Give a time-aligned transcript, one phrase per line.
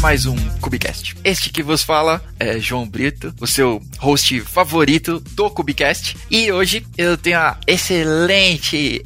[0.00, 1.16] mais um Cubicast.
[1.24, 6.16] Este que vos fala é João Brito, o seu host favorito do Cubicast.
[6.30, 9.04] E hoje eu tenho a excelente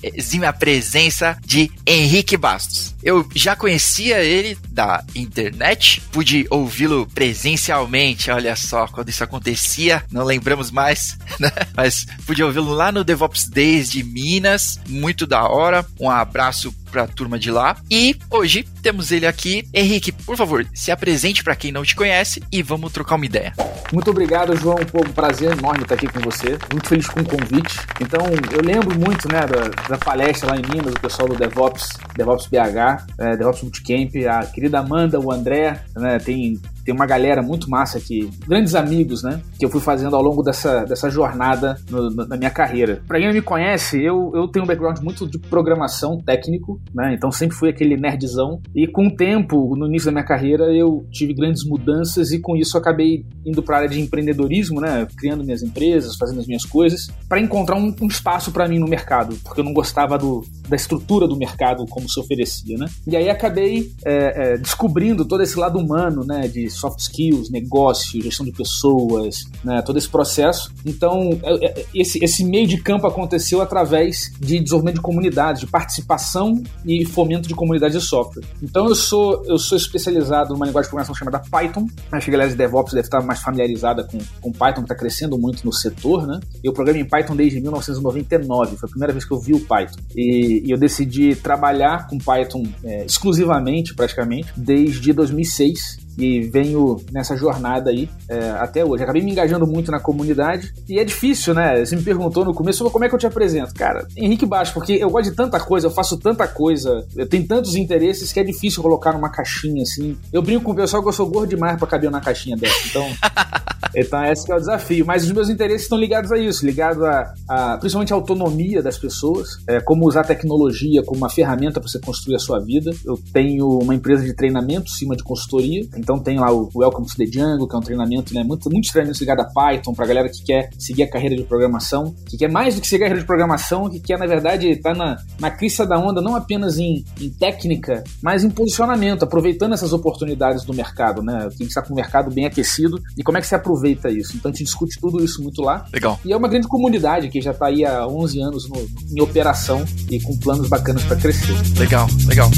[0.58, 2.91] presença de Henrique Bastos.
[3.02, 10.24] Eu já conhecia ele da internet, pude ouvi-lo presencialmente, olha só, quando isso acontecia, não
[10.24, 11.50] lembramos mais, né?
[11.76, 15.84] Mas pude ouvi-lo lá no DevOps Days de Minas, muito da hora.
[16.00, 17.76] Um abraço para a turma de lá.
[17.90, 19.66] E hoje temos ele aqui.
[19.72, 23.54] Henrique, por favor, se apresente para quem não te conhece e vamos trocar uma ideia.
[23.92, 24.76] Muito obrigado, João.
[24.76, 26.58] Pô, um prazer enorme estar aqui com você.
[26.70, 27.78] Muito feliz com o convite.
[28.00, 28.20] Então,
[28.52, 32.46] eu lembro muito né, da, da palestra lá em Minas, do pessoal do DevOps, DevOps
[32.46, 37.68] BH, é, DevOps Bootcamp, a querida Amanda, o André, né, tem tem uma galera muito
[37.70, 39.40] massa aqui, grandes amigos, né?
[39.58, 43.02] Que eu fui fazendo ao longo dessa, dessa jornada no, no, na minha carreira.
[43.06, 47.14] Pra quem não me conhece, eu, eu tenho um background muito de programação técnico, né?
[47.14, 48.60] Então sempre fui aquele nerdzão.
[48.74, 52.56] E com o tempo, no início da minha carreira, eu tive grandes mudanças e com
[52.56, 55.06] isso acabei indo para a área de empreendedorismo, né?
[55.16, 58.88] Criando minhas empresas, fazendo as minhas coisas, para encontrar um, um espaço para mim no
[58.88, 62.86] mercado, porque eu não gostava do, da estrutura do mercado como se oferecia, né?
[63.06, 66.48] E aí acabei é, é, descobrindo todo esse lado humano, né?
[66.48, 70.72] De soft skills, negócio, gestão de pessoas, né, todo esse processo.
[70.84, 75.66] Então, é, é, esse, esse meio de campo aconteceu através de desenvolvimento de comunidades, de
[75.66, 78.44] participação e fomento de comunidade de software.
[78.62, 81.86] Então, eu sou, eu sou especializado numa linguagem de programação chamada Python.
[82.10, 84.94] Acho que a galera de DevOps deve estar mais familiarizada com, com Python, que está
[84.94, 86.40] crescendo muito no setor, né?
[86.62, 90.00] Eu programo em Python desde 1999, foi a primeira vez que eu vi o Python.
[90.16, 97.36] E, e eu decidi trabalhar com Python é, exclusivamente, praticamente, desde 2006 e venho nessa
[97.36, 99.02] jornada aí é, até hoje.
[99.02, 101.84] Acabei me engajando muito na comunidade e é difícil, né?
[101.84, 103.74] Você me perguntou no começo como é que eu te apresento.
[103.74, 107.46] Cara, Henrique Baixo, porque eu gosto de tanta coisa, eu faço tanta coisa, eu tenho
[107.46, 110.16] tantos interesses que é difícil colocar numa caixinha assim.
[110.32, 112.88] Eu brinco com o pessoal que eu sou gordo demais para caber na caixinha dessa.
[112.88, 113.06] Então,
[113.94, 115.06] então esse é o desafio.
[115.06, 118.98] Mas os meus interesses estão ligados a isso, ligados a, a principalmente a autonomia das
[118.98, 122.90] pessoas, é, como usar a tecnologia como uma ferramenta para você construir a sua vida.
[123.04, 125.86] Eu tenho uma empresa de treinamento, cima de consultoria.
[126.02, 128.42] Então tem lá o Welcome to the Jungle, que é um treinamento, né?
[128.42, 132.12] Muito, muitos treinamentos ligados a Python, pra galera que quer seguir a carreira de programação,
[132.28, 134.92] que quer mais do que seguir a carreira de programação, que quer, na verdade, estar
[134.92, 139.74] tá na, na crista da onda, não apenas em, em técnica, mas em posicionamento, aproveitando
[139.74, 141.48] essas oportunidades do mercado, né?
[141.50, 144.36] Tem que estar com o mercado bem aquecido e como é que você aproveita isso.
[144.36, 145.86] Então a gente discute tudo isso muito lá.
[145.92, 146.18] Legal.
[146.24, 148.76] E é uma grande comunidade que já está aí há 11 anos no,
[149.16, 151.54] em operação e com planos bacanas para crescer.
[151.78, 152.50] Legal, legal.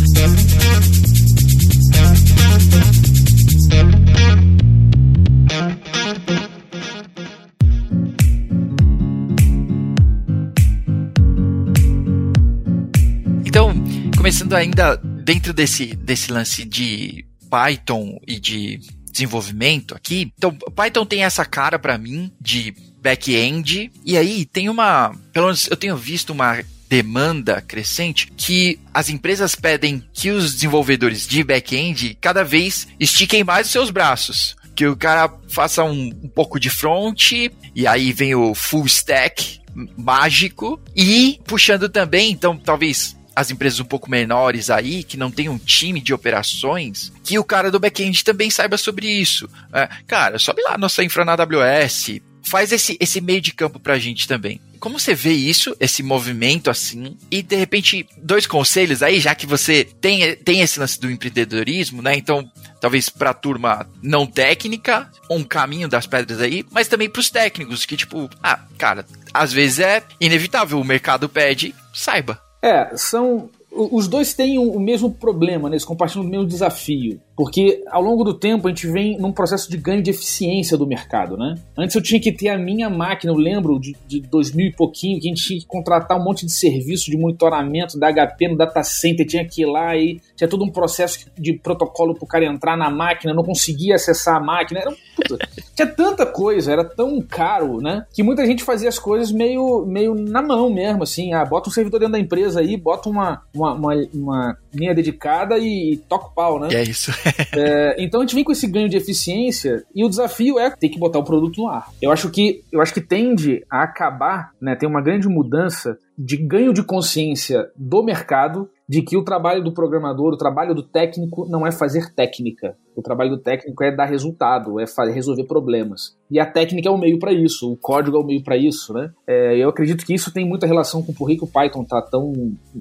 [14.35, 20.33] Começando ainda dentro desse, desse lance de Python e de desenvolvimento aqui.
[20.37, 25.69] Então, Python tem essa cara para mim de back-end e aí tem uma, pelo menos
[25.71, 32.19] eu tenho visto uma demanda crescente que as empresas pedem que os desenvolvedores de back-end
[32.21, 34.57] cada vez estiquem mais os seus braços.
[34.75, 37.31] Que o cara faça um, um pouco de front,
[37.73, 39.61] e aí vem o full stack
[39.97, 45.49] mágico, e puxando também, então talvez as empresas um pouco menores aí, que não tem
[45.49, 49.49] um time de operações, que o cara do back-end também saiba sobre isso.
[49.73, 53.99] É, cara, sobe lá nossa infra na AWS, faz esse, esse meio de campo pra
[53.99, 54.61] gente também.
[54.79, 57.17] Como você vê isso, esse movimento assim?
[57.31, 62.03] E de repente, dois conselhos aí, já que você tem, tem esse lance do empreendedorismo,
[62.03, 62.15] né?
[62.15, 62.47] Então,
[62.81, 67.31] talvez para a turma não técnica, um caminho das pedras aí, mas também para os
[67.31, 72.39] técnicos, que tipo, ah, cara, às vezes é inevitável, o mercado pede, saiba.
[72.65, 73.51] É, são.
[73.71, 75.75] Os dois têm o mesmo problema, né?
[75.75, 77.21] eles compartilham o mesmo desafio.
[77.37, 80.87] Porque ao longo do tempo a gente vem num processo de ganho de eficiência do
[80.87, 81.57] mercado, né?
[81.77, 85.21] Antes eu tinha que ter a minha máquina, eu lembro de, de 2000 e pouquinho,
[85.21, 88.57] que a gente tinha que contratar um monte de serviço de monitoramento da HP no
[88.57, 92.45] data center, tinha que ir lá e tinha todo um processo de protocolo pro cara
[92.45, 94.81] entrar na máquina, não conseguia acessar a máquina.
[94.81, 98.07] Era, puta, tinha tanta coisa, era tão caro, né?
[98.15, 101.33] Que muita gente fazia as coisas meio, meio na mão mesmo, assim.
[101.33, 105.59] Ah, bota um servidor dentro da empresa aí, bota uma, uma, uma, uma linha dedicada
[105.59, 106.69] e, e toca o pau, né?
[106.73, 107.11] É isso.
[107.57, 110.89] é, então a gente vem com esse ganho de eficiência e o desafio é ter
[110.89, 111.89] que botar o produto no ar.
[112.01, 114.77] Eu acho que, eu acho que tende a acabar, né?
[114.77, 119.73] Tem uma grande mudança de ganho de consciência do mercado de que o trabalho do
[119.73, 122.77] programador, o trabalho do técnico não é fazer técnica.
[122.97, 126.17] O trabalho do técnico é dar resultado, é resolver problemas.
[126.31, 128.93] E a técnica é o meio para isso, o código é o meio para isso,
[128.93, 129.11] né?
[129.27, 132.33] É, eu acredito que isso tem muita relação com por que o Python está tão,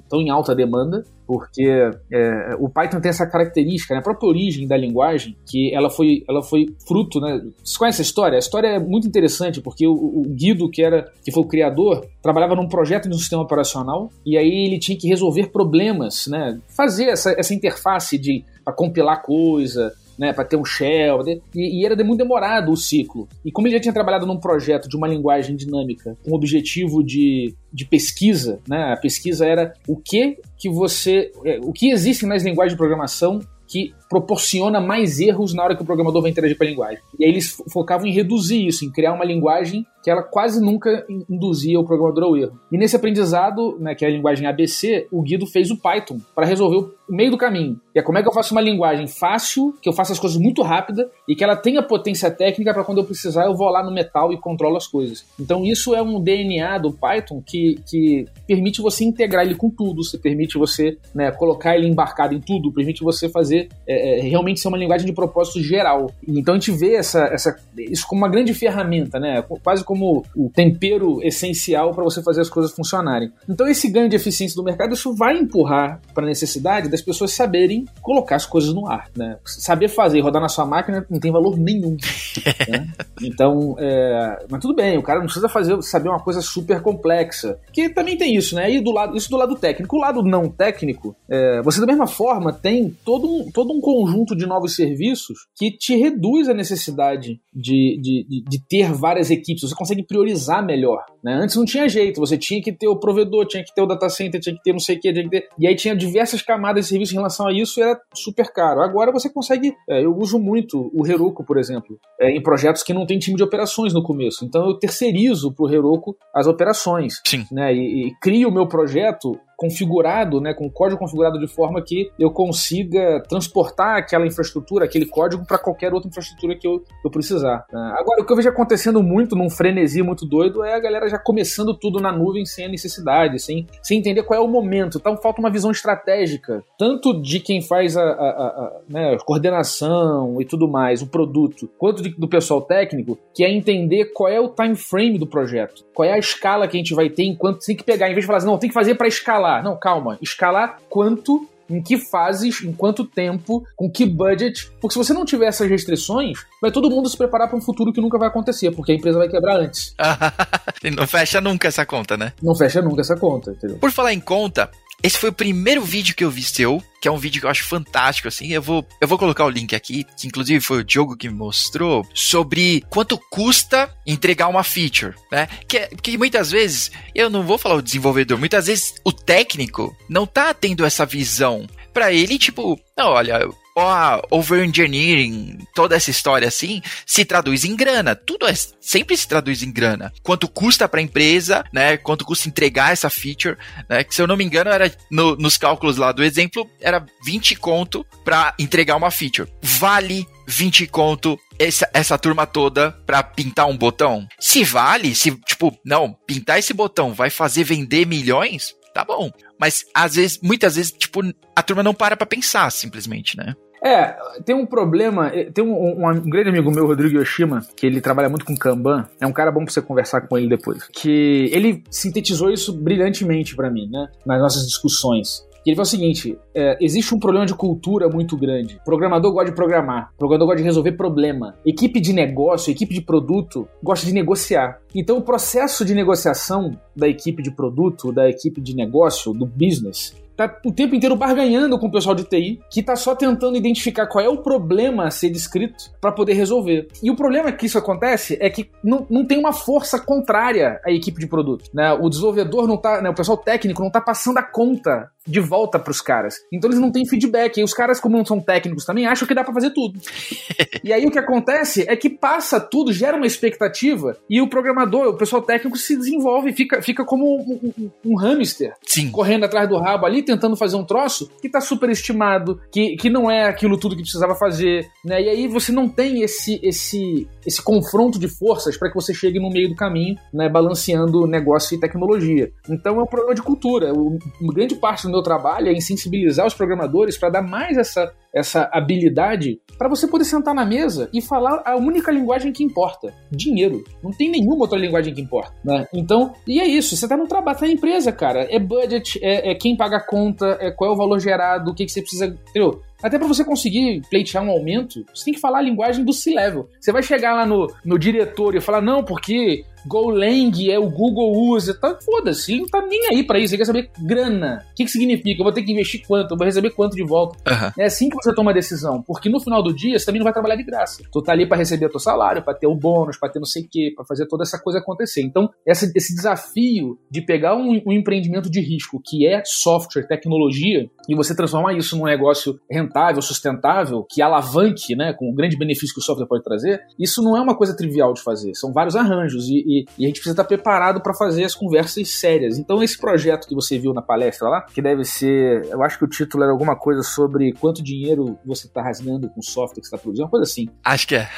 [0.08, 4.66] tão em alta demanda, porque é, o Python tem essa característica, né, a própria origem
[4.66, 7.40] da linguagem, que ela foi, ela foi fruto, né?
[7.62, 8.36] Você conhece a história?
[8.36, 12.06] A história é muito interessante porque o, o Guido, que era que foi o criador,
[12.22, 16.60] trabalhava num projeto de um sistema operacional e aí ele tinha que resolver problemas, né?
[16.76, 21.20] Fazer essa, essa interface de para compilar coisa, né, para ter um shell,
[21.54, 23.28] e, e, era muito demorado o ciclo.
[23.44, 27.02] E como ele já tinha trabalhado num projeto de uma linguagem dinâmica com o objetivo
[27.02, 32.26] de, de pesquisa, né, a pesquisa era o que que você, é, o que existe
[32.26, 36.56] nas linguagens de programação que proporciona mais erros na hora que o programador vai interagir
[36.56, 37.02] com a linguagem.
[37.18, 41.04] E aí eles focavam em reduzir isso, em criar uma linguagem que ela quase nunca
[41.30, 42.60] induzia o programador ao erro.
[42.70, 46.46] E nesse aprendizado, né, que é a linguagem ABC, o Guido fez o Python para
[46.46, 47.80] resolver o meio do caminho.
[47.94, 50.38] E é como é que eu faço uma linguagem fácil, que eu faça as coisas
[50.38, 53.82] muito rápida e que ela tenha potência técnica para quando eu precisar eu vou lá
[53.82, 55.24] no metal e controlo as coisas.
[55.40, 60.04] Então isso é um DNA do Python que, que permite você integrar ele com tudo,
[60.04, 64.60] você permite você né, colocar ele embarcado em tudo, permite você fazer é, é, realmente
[64.60, 66.10] ser uma linguagem de propósito geral.
[66.26, 69.42] Então a gente vê essa, essa, isso como uma grande ferramenta, né?
[69.62, 73.32] quase como como o tempero essencial para você fazer as coisas funcionarem.
[73.48, 77.32] Então, esse ganho de eficiência do mercado, isso vai empurrar para a necessidade das pessoas
[77.32, 79.08] saberem colocar as coisas no ar.
[79.16, 79.38] Né?
[79.44, 81.96] Saber fazer e rodar na sua máquina não tem valor nenhum.
[82.68, 82.88] né?
[83.22, 84.44] Então, é...
[84.50, 87.58] mas tudo bem, o cara não precisa fazer, saber uma coisa super complexa.
[87.72, 88.70] Que também tem isso, né?
[88.70, 89.96] E do lado, isso do lado técnico.
[89.96, 91.62] O lado não técnico, é...
[91.62, 95.94] você da mesma forma tem todo um, todo um conjunto de novos serviços que te
[95.94, 99.60] reduz a necessidade de, de, de, de ter várias equipes.
[99.60, 101.04] Você consegue priorizar melhor.
[101.22, 101.34] Né?
[101.34, 104.08] Antes não tinha jeito, você tinha que ter o provedor, tinha que ter o data
[104.08, 105.48] center, tinha que ter não sei o que, tinha que ter...
[105.58, 108.80] e aí tinha diversas camadas de serviço em relação a isso e era super caro.
[108.80, 112.94] Agora você consegue, é, eu uso muito o Heroku, por exemplo, é, em projetos que
[112.94, 114.46] não tem time de operações no começo.
[114.46, 117.20] Então eu terceirizo para o Heroku as operações.
[117.26, 117.44] Sim.
[117.52, 117.74] Né?
[117.74, 122.30] E, e crio o meu projeto configurado, né, com código configurado de forma que eu
[122.30, 127.64] consiga transportar aquela infraestrutura, aquele código para qualquer outra infraestrutura que eu, eu precisar.
[127.72, 127.94] Né?
[127.96, 131.18] Agora, o que eu vejo acontecendo muito num frenesi muito doido é a galera já
[131.18, 134.98] começando tudo na nuvem sem a necessidade, sem, sem entender qual é o momento.
[134.98, 140.44] Então falta uma visão estratégica, tanto de quem faz a, a, a né, coordenação e
[140.44, 144.48] tudo mais, o produto, quanto de, do pessoal técnico, que é entender qual é o
[144.48, 147.76] time frame do projeto, qual é a escala que a gente vai ter enquanto tem
[147.76, 149.62] que pegar, em vez de falar assim, não, tem que fazer para escalar escalar.
[149.62, 150.18] Não, calma.
[150.22, 154.70] Escalar quanto em que fases, em quanto tempo, com que budget.
[154.80, 157.92] Porque se você não tiver essas restrições, vai todo mundo se preparar para um futuro
[157.92, 159.94] que nunca vai acontecer, porque a empresa vai quebrar antes.
[160.94, 162.32] não fecha nunca essa conta, né?
[162.42, 163.78] Não fecha nunca essa conta, entendeu?
[163.78, 164.70] Por falar em conta,
[165.04, 167.50] esse foi o primeiro vídeo que eu vi seu, que é um vídeo que eu
[167.50, 168.48] acho fantástico, assim.
[168.48, 171.34] Eu vou, eu vou colocar o link aqui, que inclusive foi o Diogo que me
[171.34, 175.46] mostrou, sobre quanto custa entregar uma feature, né?
[175.68, 180.26] Que, que muitas vezes, eu não vou falar o desenvolvedor, muitas vezes o técnico não
[180.26, 181.68] tá tendo essa visão.
[181.92, 188.14] Para ele, tipo, não, olha, ó, over-engineering, toda essa história assim, se traduz em grana.
[188.14, 190.12] Tudo é, sempre se traduz em grana.
[190.22, 191.96] Quanto custa para a empresa, né?
[191.96, 193.56] Quanto custa entregar essa feature,
[193.88, 194.04] né?
[194.04, 197.56] Que se eu não me engano, era no, nos cálculos lá do exemplo, era 20
[197.56, 199.50] conto para entregar uma feature.
[199.62, 204.26] Vale 20 conto essa, essa turma toda pra pintar um botão?
[204.38, 209.30] Se vale, se, tipo, não, pintar esse botão vai fazer vender milhões, tá bom.
[209.58, 211.20] Mas às vezes, muitas vezes, tipo,
[211.54, 213.54] a turma não para pra pensar, simplesmente, né?
[213.84, 215.28] É, tem um problema.
[215.28, 218.56] Eh, tem um, um, um, grande amigo meu, Rodrigo Yoshima, que ele trabalha muito com
[218.56, 219.06] Kanban.
[219.20, 220.88] É um cara bom pra você conversar com ele depois.
[220.88, 224.08] Que ele sintetizou isso brilhantemente para mim, né?
[224.24, 225.46] Nas nossas discussões.
[225.66, 228.80] ele falou o seguinte: é, existe um problema de cultura muito grande.
[228.86, 231.54] Programador gosta de programar, programador gosta de resolver problema.
[231.66, 234.78] Equipe de negócio, equipe de produto gosta de negociar.
[234.94, 240.14] Então, o processo de negociação da equipe de produto, da equipe de negócio, do business,
[240.36, 244.06] tá o tempo inteiro barganhando com o pessoal de TI, que tá só tentando identificar
[244.06, 246.88] qual é o problema a ser descrito para poder resolver.
[247.02, 250.90] E o problema que isso acontece é que não, não tem uma força contrária à
[250.90, 251.70] equipe de produto.
[251.72, 251.92] Né?
[251.92, 255.78] O desenvolvedor não tá, né, o pessoal técnico não tá passando a conta de volta
[255.78, 256.36] para os caras.
[256.52, 257.58] Então eles não têm feedback.
[257.58, 259.98] E os caras, como não são técnicos também, acham que dá para fazer tudo.
[260.82, 265.08] e aí o que acontece é que passa tudo, gera uma expectativa e o programador,
[265.08, 269.10] o pessoal técnico se desenvolve, fica, fica como um, um, um hamster Sim.
[269.10, 273.10] correndo atrás do rabo ali, tentando fazer um troço que tá super estimado, que, que
[273.10, 275.22] não é aquilo tudo que precisava fazer, né?
[275.22, 279.38] E aí você não tem esse esse esse confronto de forças para que você chegue
[279.38, 282.50] no meio do caminho, né, balanceando negócio e tecnologia.
[282.68, 283.92] Então é um problema de cultura.
[283.92, 284.18] O,
[284.54, 288.68] grande parte do meu trabalho é em sensibilizar os programadores para dar mais essa, essa
[288.72, 293.84] habilidade para você poder sentar na mesa e falar a única linguagem que importa: dinheiro.
[294.02, 295.54] Não tem nenhuma outra linguagem que importa.
[295.64, 295.86] Né?
[295.92, 296.96] Então, e é isso.
[296.96, 298.46] Você tá no trabalho, tá na empresa, cara.
[298.50, 301.74] É budget, é, é quem paga a conta, é qual é o valor gerado, o
[301.74, 302.26] que, que você precisa.
[302.26, 302.82] Entendeu?
[303.02, 306.68] Até para você conseguir pleitear um aumento, você tem que falar a linguagem do C-level.
[306.80, 311.32] Você vai chegar lá no, no diretor e falar, não, porque Golang é o Google
[311.32, 314.64] usa, tá, foda-se, ele não tá nem aí para isso, ele quer saber grana.
[314.70, 315.40] O que, que significa?
[315.40, 316.32] Eu vou ter que investir quanto?
[316.32, 317.36] Eu vou receber quanto de volta?
[317.50, 317.72] Uhum.
[317.78, 320.24] É assim que você toma a decisão, porque no final do dia você também não
[320.24, 321.02] vai trabalhar de graça.
[321.10, 323.46] Tu tá ali para receber o teu salário, para ter o bônus, para ter não
[323.46, 325.22] sei o quê, para fazer toda essa coisa acontecer.
[325.22, 330.88] Então, essa, esse desafio de pegar um, um empreendimento de risco que é software, tecnologia,
[331.08, 335.94] e você transformar isso num negócio rentável, sustentável, que alavanque, né, com o grande benefício
[335.94, 338.54] que o software pode trazer, isso não é uma coisa trivial de fazer.
[338.54, 342.08] São vários arranjos e, e, e a gente precisa estar preparado para fazer as conversas
[342.08, 342.58] sérias.
[342.58, 346.04] Então, esse projeto que você viu na palestra lá, que deve ser, eu acho que
[346.04, 349.86] o título era alguma coisa sobre quanto dinheiro você está rasgando com o software que
[349.86, 350.68] você está produzindo, uma coisa assim.
[350.84, 351.28] Acho que é.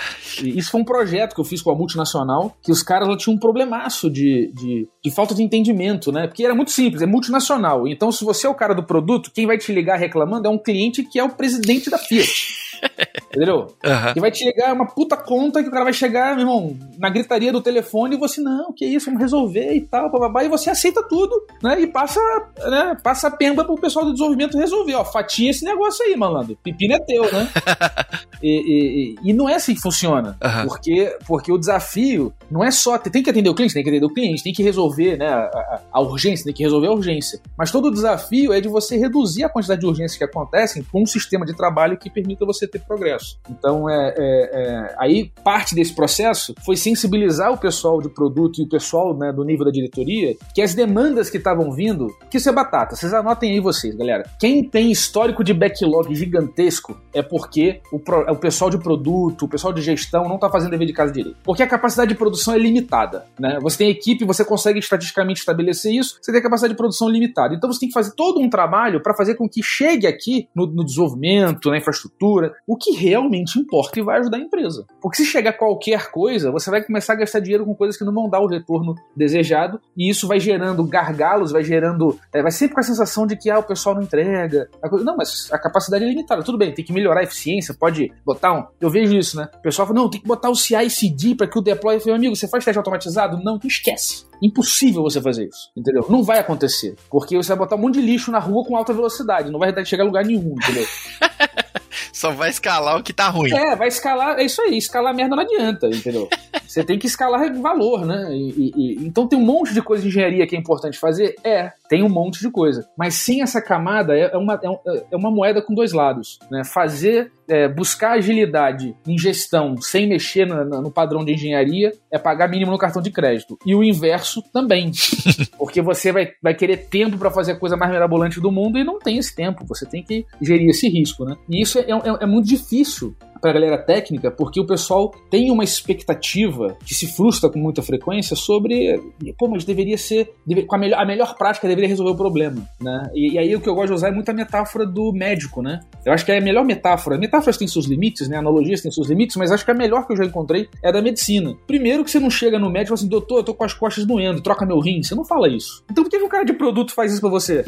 [0.42, 3.16] E isso foi um projeto que eu fiz com a multinacional, que os caras lá
[3.16, 6.26] tinham um problemaço de, de, de falta de entendimento, né?
[6.26, 7.86] Porque era muito simples, é multinacional.
[7.86, 10.58] Então, se você é o cara do produto, quem vai te ligar reclamando é um
[10.58, 12.66] cliente que é o presidente da Fiat.
[13.34, 13.66] Entendeu?
[13.84, 14.12] Uhum.
[14.16, 17.10] E vai te chegar uma puta conta que o cara vai chegar, meu irmão, na
[17.10, 20.70] gritaria do telefone e você, não, que isso, vamos resolver e tal, bababá, e você
[20.70, 21.80] aceita tudo, né?
[21.80, 22.20] E passa,
[22.68, 26.56] né, passa a pemba pro pessoal do desenvolvimento resolver, ó, fatia esse negócio aí, malandro.
[26.62, 27.48] Pepino é teu, né?
[28.42, 30.36] e, e, e, não é assim que funciona.
[30.42, 30.68] Uhum.
[30.68, 32.98] Porque, porque o desafio não é só.
[32.98, 35.80] Tem que atender o cliente, tem que atender o cliente, tem que resolver né, a,
[35.92, 37.40] a urgência, tem que resolver a urgência.
[37.56, 41.02] Mas todo o desafio é de você reduzir a quantidade de urgências que acontecem com
[41.02, 43.38] um sistema de trabalho que permita você ter progresso.
[43.48, 48.64] Então, é, é, é, aí parte desse processo foi sensibilizar o pessoal de produto e
[48.64, 52.48] o pessoal né, do nível da diretoria que as demandas que estavam vindo, que isso
[52.48, 52.96] é batata.
[52.96, 54.24] Vocês anotem aí vocês, galera.
[54.38, 59.48] Quem tem histórico de backlog gigantesco é porque o, pro, o pessoal de produto, o
[59.48, 61.36] pessoal de gestão não está fazendo dever de casa direito.
[61.42, 63.26] Porque a capacidade de produção é limitada.
[63.38, 63.58] Né?
[63.60, 67.54] Você tem equipe, você consegue estatisticamente estabelecer isso, você tem a capacidade de produção limitada.
[67.54, 70.66] Então você tem que fazer todo um trabalho para fazer com que chegue aqui no,
[70.66, 74.86] no desenvolvimento, na infraestrutura, o que realmente importa e vai ajudar a empresa.
[75.00, 78.12] Porque se chegar qualquer coisa, você vai começar a gastar dinheiro com coisas que não
[78.12, 82.18] vão dar o retorno desejado, e isso vai gerando gargalos, vai gerando.
[82.32, 84.68] É, vai sempre com a sensação de que ah, o pessoal não entrega.
[85.02, 86.42] Não, mas a capacidade é limitada.
[86.42, 88.66] Tudo bem, tem que melhorar a eficiência, pode botar um.
[88.80, 89.48] Eu vejo isso, né?
[89.54, 91.96] O pessoal fala, não, tem que botar o CI-CD para que o deploy.
[91.96, 93.42] Eu falei, amigo, você faz teste automatizado?
[93.42, 94.26] Não, esquece.
[94.42, 96.06] Impossível você fazer isso, entendeu?
[96.08, 96.96] Não vai acontecer.
[97.10, 99.84] Porque você vai botar um monte de lixo na rua com alta velocidade, não vai
[99.84, 100.86] chegar a lugar nenhum, entendeu?
[102.12, 103.52] Só vai escalar o que tá ruim.
[103.52, 106.28] É, vai escalar, é isso aí, escalar merda não adianta, entendeu?
[106.66, 108.28] Você tem que escalar valor, né?
[108.32, 111.36] E, e, então tem um monte de coisa de engenharia que é importante fazer?
[111.44, 112.88] É, tem um monte de coisa.
[112.96, 116.38] Mas sem essa camada é, é uma, é, é uma moeda com dois lados.
[116.50, 116.64] Né?
[116.64, 122.48] Fazer, é, buscar agilidade em gestão sem mexer no, no, padrão de engenharia é pagar
[122.48, 123.58] mínimo no cartão de crédito.
[123.64, 124.90] E o inverso também.
[125.58, 128.84] Porque você vai, vai querer tempo para fazer a coisa mais mirabolante do mundo e
[128.84, 129.64] não tem esse tempo.
[129.66, 131.24] Você tem que gerir esse risco.
[131.24, 131.36] Né?
[131.48, 135.50] E isso é, é, é muito difícil para a galera técnica, porque o pessoal tem
[135.50, 139.00] uma expectativa que se frustra com muita frequência sobre,
[139.38, 142.66] pô, mas deveria ser, deve, com a melhor, a melhor prática deveria resolver o problema,
[142.80, 143.10] né?
[143.14, 145.62] E, e, aí o que eu gosto de usar é muito a metáfora do médico,
[145.62, 145.80] né?
[146.04, 147.18] Eu acho que é a melhor metáfora.
[147.18, 148.36] Metáforas têm seus limites, né?
[148.36, 150.92] Analogias têm seus limites, mas acho que a melhor que eu já encontrei é a
[150.92, 151.54] da medicina.
[151.66, 153.74] Primeiro que você não chega no médico e fala assim, doutor, eu tô com as
[153.74, 155.02] costas doendo, troca meu rim.
[155.02, 155.84] Você não fala isso.
[155.90, 157.64] Então por que, o cara de produto faz isso pra você?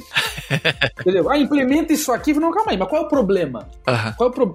[1.01, 1.31] Entendeu?
[1.31, 2.33] Ah, implementa isso aqui.
[2.35, 3.69] Não, calma aí, mas qual é o problema?
[3.87, 4.13] Uhum.
[4.17, 4.55] Qual, é o pro...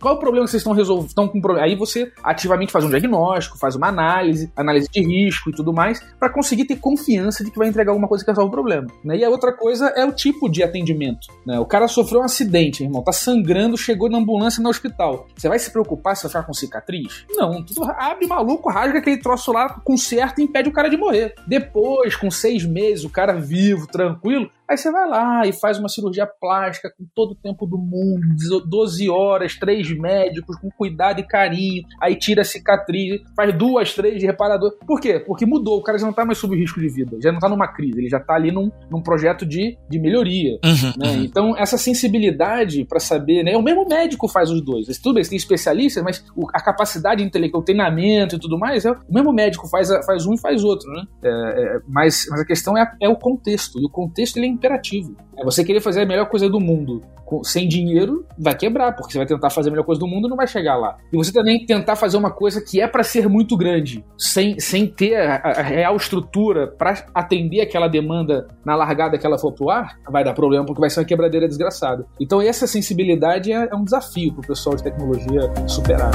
[0.00, 1.08] qual é o problema que vocês estão resolvendo?
[1.08, 1.66] Estão com problema.
[1.66, 6.00] Aí você ativamente faz um diagnóstico, faz uma análise, análise de risco e tudo mais,
[6.18, 8.86] para conseguir ter confiança de que vai entregar alguma coisa que resolve o problema.
[9.04, 9.18] Né?
[9.18, 11.28] E a outra coisa é o tipo de atendimento.
[11.46, 11.58] Né?
[11.58, 15.26] O cara sofreu um acidente, irmão, tá sangrando, chegou na ambulância no hospital.
[15.36, 17.24] Você vai se preocupar se vai ficar com cicatriz?
[17.30, 17.64] Não.
[17.64, 21.34] Tu abre maluco, rasga aquele troço lá, conserta e impede o cara de morrer.
[21.46, 25.88] Depois, com seis meses, o cara vivo, tranquilo, Aí você vai lá e faz uma
[25.88, 28.22] cirurgia plástica com todo o tempo do mundo,
[28.66, 34.18] 12 horas, três médicos, com cuidado e carinho, aí tira a cicatriz, faz duas, três
[34.18, 34.76] de reparador.
[34.86, 35.20] Por quê?
[35.20, 37.48] Porque mudou, o cara já não tá mais sob risco de vida, já não tá
[37.48, 40.58] numa crise, ele já tá ali num, num projeto de, de melhoria.
[40.64, 41.10] Uhum, né?
[41.10, 41.24] uhum.
[41.24, 43.56] Então, essa sensibilidade para saber, né?
[43.56, 44.86] O mesmo médico faz os dois.
[44.98, 48.90] Tudo bem, você tem especialistas, mas a capacidade intelectual, o treinamento e tudo mais, é,
[48.90, 51.04] o mesmo médico faz, faz um e faz outro, né?
[51.22, 54.53] É, é, mas, mas a questão é, é o contexto, e o contexto ele é
[54.54, 55.16] imperativo.
[55.36, 57.02] É você querer fazer a melhor coisa do mundo
[57.42, 60.30] sem dinheiro, vai quebrar, porque você vai tentar fazer a melhor coisa do mundo e
[60.30, 60.96] não vai chegar lá.
[61.12, 64.86] E você também tentar fazer uma coisa que é para ser muito grande, sem, sem
[64.86, 69.70] ter a, a real estrutura para atender aquela demanda na largada que ela for pro
[69.70, 72.06] ar, vai dar problema porque vai ser uma quebradeira desgraçada.
[72.20, 76.12] Então essa sensibilidade é, é um desafio pro pessoal de tecnologia superar.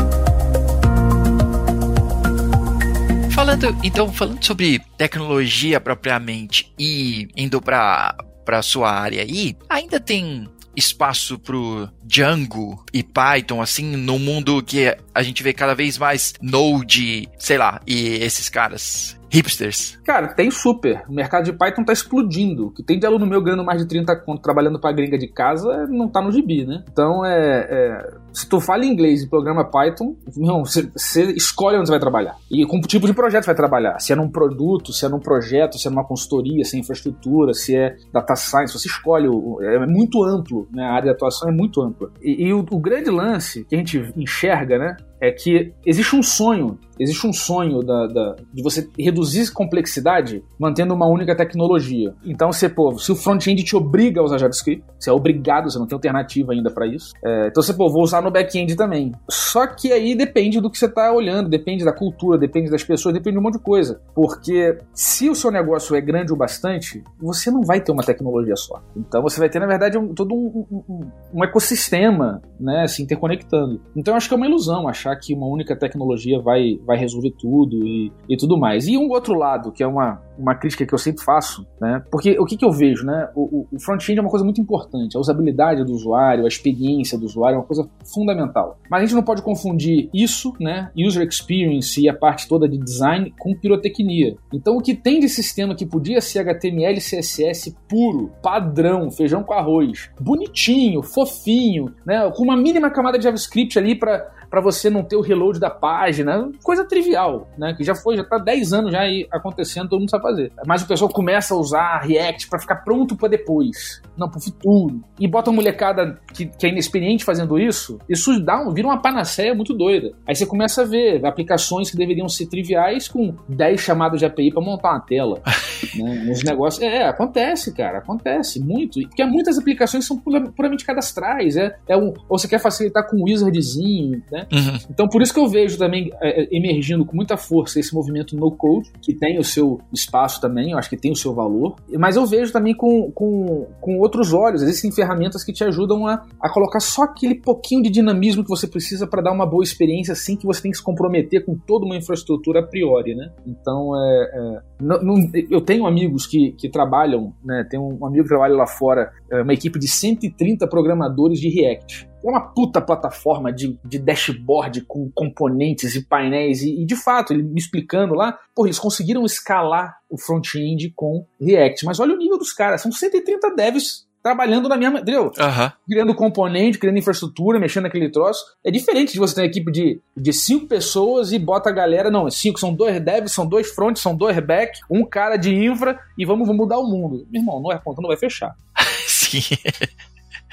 [3.32, 8.14] Falando, então, falando sobre tecnologia propriamente e indo para
[8.50, 14.98] para sua área aí, ainda tem espaço pro Django e Python, assim, no mundo que
[15.14, 20.00] a gente vê cada vez mais Node, sei lá, e esses caras hipsters?
[20.04, 21.04] Cara, tem super.
[21.08, 22.68] O mercado de Python tá explodindo.
[22.68, 25.28] O que tem de aluno meu ganhando mais de 30 conto trabalhando pra gringa de
[25.28, 26.84] casa não tá no gibi, né?
[26.92, 30.90] Então, é, é se tu fala inglês e programa Python, não, você,
[31.36, 32.36] escolhe onde você vai trabalhar.
[32.52, 34.00] E com que tipo de projeto vai trabalhar.
[34.00, 37.54] Se é num produto, se é num projeto, se é numa consultoria, se é infraestrutura,
[37.54, 39.28] se é data science, você escolhe.
[39.62, 40.84] É muito amplo, né?
[40.84, 42.12] A área de atuação é muito ampla.
[42.22, 44.98] E, e o, o grande lance que a gente enxerga, né?
[45.22, 50.94] é que existe um sonho, existe um sonho da, da, de você reduzir complexidade mantendo
[50.94, 52.14] uma única tecnologia.
[52.24, 55.78] Então, você, pô, se o front-end te obriga a usar JavaScript, você é obrigado, você
[55.78, 57.12] não tem alternativa ainda para isso.
[57.24, 59.14] É, então, você, pô, vou usar no back-end também.
[59.30, 63.14] Só que aí depende do que você está olhando, depende da cultura, depende das pessoas,
[63.14, 64.02] depende de um monte de coisa.
[64.14, 68.56] Porque se o seu negócio é grande o bastante, você não vai ter uma tecnologia
[68.56, 68.82] só.
[68.96, 73.82] Então, você vai ter, na verdade, um, todo um, um, um ecossistema né, se interconectando.
[73.96, 77.34] Então, eu acho que é uma ilusão achar que uma única tecnologia vai, vai resolver
[77.40, 78.88] tudo e, e tudo mais.
[78.88, 82.04] E um outro lado, que é uma, uma crítica que eu sempre faço, né?
[82.12, 83.30] Porque o que, que eu vejo, né?
[83.36, 85.16] O, o front-end é uma coisa muito importante.
[85.16, 88.78] A usabilidade do usuário, a experiência do usuário é uma coisa fundamental.
[88.90, 90.92] Mas a gente não pode confundir isso, né?
[90.98, 94.36] User experience e a parte toda de design com pirotecnia.
[94.54, 99.54] Então o que tem de sistema que podia ser HTML CSS puro, padrão, feijão com
[99.54, 102.30] arroz, bonitinho, fofinho, né?
[102.36, 105.70] Com uma mínima camada de JavaScript ali para para você não ter o reload da
[105.70, 107.74] página, coisa trivial, né?
[107.74, 110.52] Que já foi, já tá 10 anos já aí acontecendo, todo mundo sabe fazer.
[110.66, 115.02] Mas o pessoal começa a usar React para ficar pronto para depois, não pro futuro.
[115.20, 119.02] E bota a molecada que, que, é inexperiente fazendo isso, isso dá um, vira uma
[119.02, 120.14] panaceia muito doida.
[120.28, 124.52] Aí você começa a ver aplicações que deveriam ser triviais com 10 chamadas de API
[124.52, 125.42] para montar uma tela.
[125.96, 126.32] né?
[126.32, 126.82] Os negócios.
[126.84, 129.00] É, acontece, cara, acontece muito.
[129.02, 131.58] Porque muitas aplicações são puramente cadastrais.
[131.58, 134.39] É, é um, ou você quer facilitar com um wizardzinho, né?
[134.40, 134.48] Né?
[134.52, 134.78] Uhum.
[134.90, 138.36] Então, por isso que eu vejo também é, é, emergindo com muita força esse movimento
[138.36, 141.76] no code, que tem o seu espaço também, eu acho que tem o seu valor,
[141.98, 144.62] mas eu vejo também com, com, com outros olhos.
[144.62, 148.68] Existem ferramentas que te ajudam a, a colocar só aquele pouquinho de dinamismo que você
[148.68, 151.86] precisa para dar uma boa experiência, sem que você tenha que se comprometer com toda
[151.86, 153.32] uma infraestrutura a priori, né?
[153.46, 157.66] Então, é, é não, não, eu tenho amigos que, que trabalham, né?
[157.70, 162.10] Tem um amigo que trabalha lá fora, é, uma equipe de 130 programadores de React
[162.24, 166.62] é uma puta plataforma de, de dashboard com componentes e painéis.
[166.62, 171.26] E, e, de fato, ele me explicando lá, pô, eles conseguiram escalar o front-end com
[171.40, 171.86] React.
[171.86, 175.00] Mas olha o nível dos caras, são 130 devs trabalhando na mesma.
[175.00, 175.26] Entendeu?
[175.26, 175.72] Uhum.
[175.88, 178.44] Criando componente, criando infraestrutura, mexendo naquele troço.
[178.64, 182.10] É diferente de você ter uma equipe de, de cinco pessoas e bota a galera.
[182.12, 186.00] Não, cinco, são dois devs, são dois fronts, são dois back, um cara de infra
[186.18, 187.28] e vamos, vamos mudar o mundo.
[187.30, 188.56] Meu irmão, não é conta, não vai fechar.
[189.08, 189.42] Sim.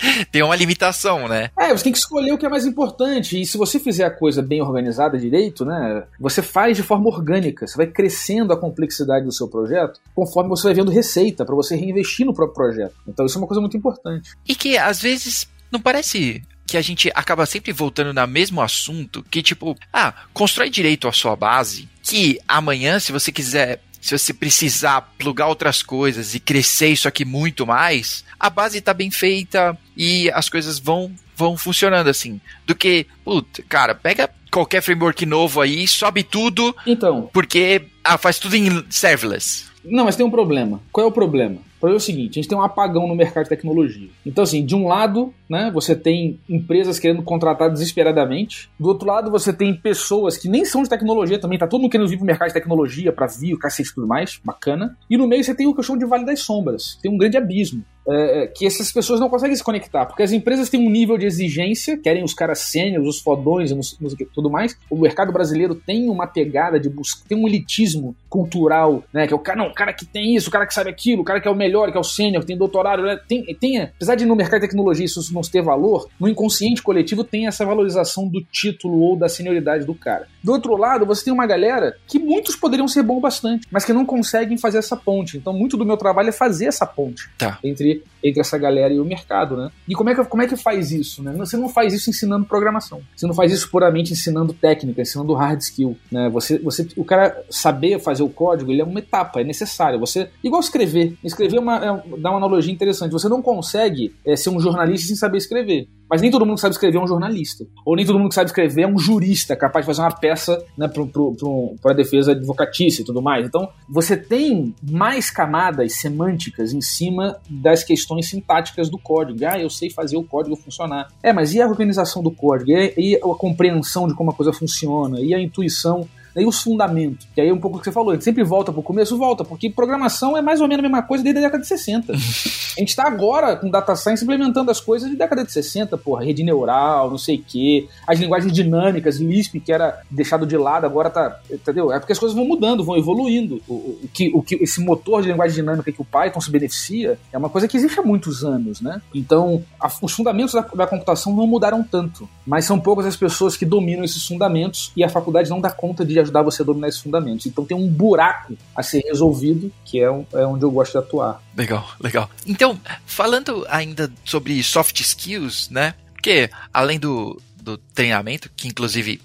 [0.31, 1.51] tem uma limitação, né?
[1.59, 3.41] É, você tem que escolher o que é mais importante.
[3.41, 6.05] E se você fizer a coisa bem organizada direito, né?
[6.21, 7.67] Você faz de forma orgânica.
[7.67, 11.77] Você vai crescendo a complexidade do seu projeto conforme você vai vendo receita para você
[11.77, 12.95] reinvestir no próprio projeto.
[13.07, 14.31] Então isso é uma coisa muito importante.
[14.47, 19.25] E que às vezes não parece que a gente acaba sempre voltando no mesmo assunto,
[19.31, 24.33] que tipo, ah, constrói direito a sua base, que amanhã, se você quiser se você
[24.33, 29.77] precisar plugar outras coisas e crescer isso aqui muito mais, a base está bem feita
[29.97, 32.41] e as coisas vão vão funcionando assim.
[32.67, 36.75] Do que, puta, cara, pega qualquer framework novo aí, sobe tudo.
[36.87, 37.29] Então.
[37.33, 39.67] Porque ah, faz tudo em serverless.
[39.85, 40.81] Não, mas tem um problema.
[40.91, 41.59] Qual é o problema?
[41.77, 44.09] O problema é o seguinte, a gente tem um apagão no mercado de tecnologia.
[44.25, 48.71] Então, assim, de um lado, né, você tem empresas querendo contratar desesperadamente.
[48.81, 51.91] Do outro lado, você tem pessoas que nem são de tecnologia também, tá todo mundo
[51.91, 54.97] querendo vir pro mercado de tecnologia para vir, o cacete e tudo mais, bacana.
[55.09, 56.99] E no meio você tem o que eu chamo de Vale das Sombras.
[57.03, 57.85] Tem um grande abismo.
[58.09, 61.19] É, é, que essas pessoas não conseguem se conectar, porque as empresas têm um nível
[61.19, 64.77] de exigência, querem os caras sênios, os fodões e tudo mais.
[64.91, 69.27] O mercado brasileiro tem uma pegada de buscar, tem um elitismo cultural, né?
[69.27, 71.23] Que é o cara, não, o cara que tem isso, o cara que sabe aquilo,
[71.23, 73.19] o cara que é o melhor, que é o sênior, que tem doutorado, né?
[73.29, 77.25] tem, tem, apesar de no mercado de tecnologia isso não ter valor, no inconsciente coletivo
[77.25, 80.29] tem essa valorização do título ou da senioridade do cara.
[80.43, 83.93] Do outro lado, você tem uma galera que muitos poderiam ser bom bastante, mas que
[83.93, 85.37] não conseguem fazer essa ponte.
[85.37, 87.59] Então, muito do meu trabalho é fazer essa ponte tá.
[87.65, 89.71] entre, entre essa galera e o mercado, né?
[89.89, 91.33] E como é que, como é que faz isso, né?
[91.39, 93.01] Você não faz isso ensinando programação.
[93.15, 96.29] Você não faz isso puramente ensinando técnica, ensinando hard skill, né?
[96.31, 99.99] Você, você, o cara saber fazer o código, ele é uma etapa, é necessário.
[100.01, 101.17] Você, igual escrever.
[101.23, 103.13] Escrever é uma, é, dá uma analogia interessante.
[103.13, 105.89] Você não consegue é, ser um jornalista sem saber escrever.
[106.09, 107.67] Mas nem todo mundo que sabe escrever é um jornalista.
[107.85, 110.65] Ou nem todo mundo que sabe escrever é um jurista capaz de fazer uma peça
[110.77, 113.47] né, para a defesa advocatícia e tudo mais.
[113.47, 119.39] Então, você tem mais camadas semânticas em cima das questões sintáticas do código.
[119.47, 121.09] Ah, eu sei fazer o código funcionar.
[121.23, 122.71] É, mas e a organização do código?
[122.71, 125.21] E e a compreensão de como a coisa funciona?
[125.21, 126.09] E a intuição
[126.43, 127.27] e os fundamentos.
[127.35, 129.17] Que aí é um pouco o que você falou, a gente sempre volta pro começo,
[129.17, 132.13] volta, porque programação é mais ou menos a mesma coisa desde a década de 60.
[132.77, 136.25] a gente tá agora com data science implementando as coisas de década de 60, porra,
[136.25, 140.85] rede neural, não sei o quê, as linguagens dinâmicas, Lisp, que era deixado de lado,
[140.85, 141.93] agora tá, entendeu?
[141.93, 143.61] É porque as coisas vão mudando, vão evoluindo.
[143.67, 146.51] O, o, o que, o que esse motor de linguagem dinâmica que o Python se
[146.51, 149.01] beneficia é uma coisa que existe há muitos anos, né?
[149.15, 153.57] Então, a, os fundamentos da, da computação não mudaram tanto, mas são poucas as pessoas
[153.57, 156.89] que dominam esses fundamentos e a faculdade não dá conta de ajudar você a dominar
[156.89, 157.47] esses fundamentos.
[157.47, 161.43] Então tem um buraco a ser resolvido, que é, é onde eu gosto de atuar.
[161.57, 162.31] Legal, legal.
[162.47, 165.95] Então, falando ainda sobre soft skills, né?
[166.13, 169.21] Porque além do, do treinamento, que inclusive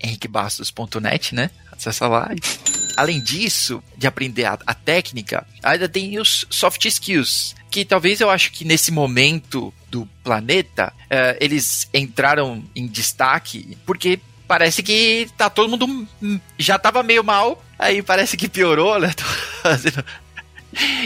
[0.00, 1.50] henriquebastos.net, né?
[1.70, 2.30] Acessa lá.
[2.96, 8.30] Além disso, de aprender a, a técnica, ainda tem os soft skills, que talvez eu
[8.30, 15.48] acho que nesse momento do planeta, uh, eles entraram em destaque porque parece que tá
[15.48, 16.06] todo mundo
[16.58, 19.12] já tava meio mal, aí parece que piorou, né?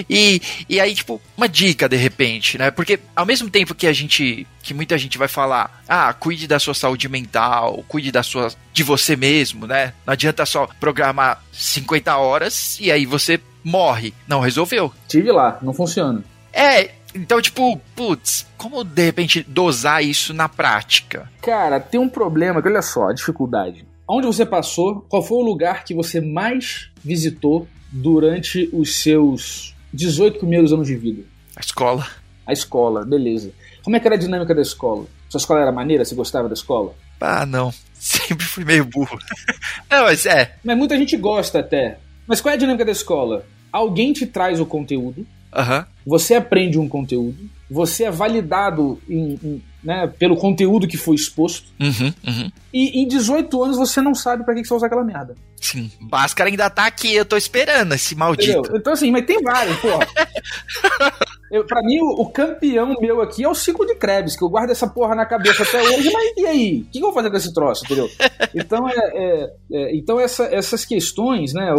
[0.09, 2.71] E, e aí, tipo, uma dica de repente, né?
[2.71, 6.59] Porque ao mesmo tempo que a gente, que muita gente vai falar, ah, cuide da
[6.59, 9.93] sua saúde mental, cuide da sua, de você mesmo, né?
[10.07, 14.15] Não adianta só programar 50 horas e aí você morre.
[14.27, 14.93] Não resolveu.
[15.07, 16.23] Tive lá, não funciona.
[16.53, 21.31] É, então, tipo, putz, como de repente dosar isso na prática?
[21.41, 23.85] Cara, tem um problema que, olha só, a dificuldade.
[24.07, 30.39] Onde você passou, qual foi o lugar que você mais visitou durante os seus 18
[30.39, 31.23] primeiros anos de vida?
[31.57, 32.07] A escola.
[32.47, 33.53] A escola, beleza.
[33.83, 35.07] Como é que era a dinâmica da escola?
[35.29, 36.05] Sua escola era maneira?
[36.05, 36.95] Você gostava da escola?
[37.21, 37.73] Ah, não.
[37.95, 39.19] Sempre fui meio burro.
[39.91, 40.57] não, mas é.
[40.65, 41.99] Mas muita gente gosta até.
[42.27, 43.45] Mas qual é a dinâmica da escola?
[43.73, 45.85] Alguém te traz o conteúdo, Uhum.
[46.07, 47.39] Você aprende um conteúdo,
[47.71, 51.69] você é validado em, em, né, pelo conteúdo que foi exposto.
[51.79, 52.51] Uhum, uhum.
[52.73, 55.35] E em 18 anos você não sabe para que, que você usar aquela merda.
[55.61, 55.91] Sim.
[56.01, 58.59] Bhaskara ainda tá aqui, eu tô esperando esse maldito.
[58.59, 58.77] Entendeu?
[58.77, 60.07] Então, assim, mas tem vários, porra.
[61.51, 64.51] Eu, pra mim, o, o, campeão meu aqui é o ciclo de Krebs, que eu
[64.51, 66.81] guardo essa porra na cabeça até hoje, mas e aí?
[66.83, 68.07] O que, que eu vou fazer com esse troço, entendeu?
[68.55, 71.73] Então, é, é, é então essa, essas questões, né?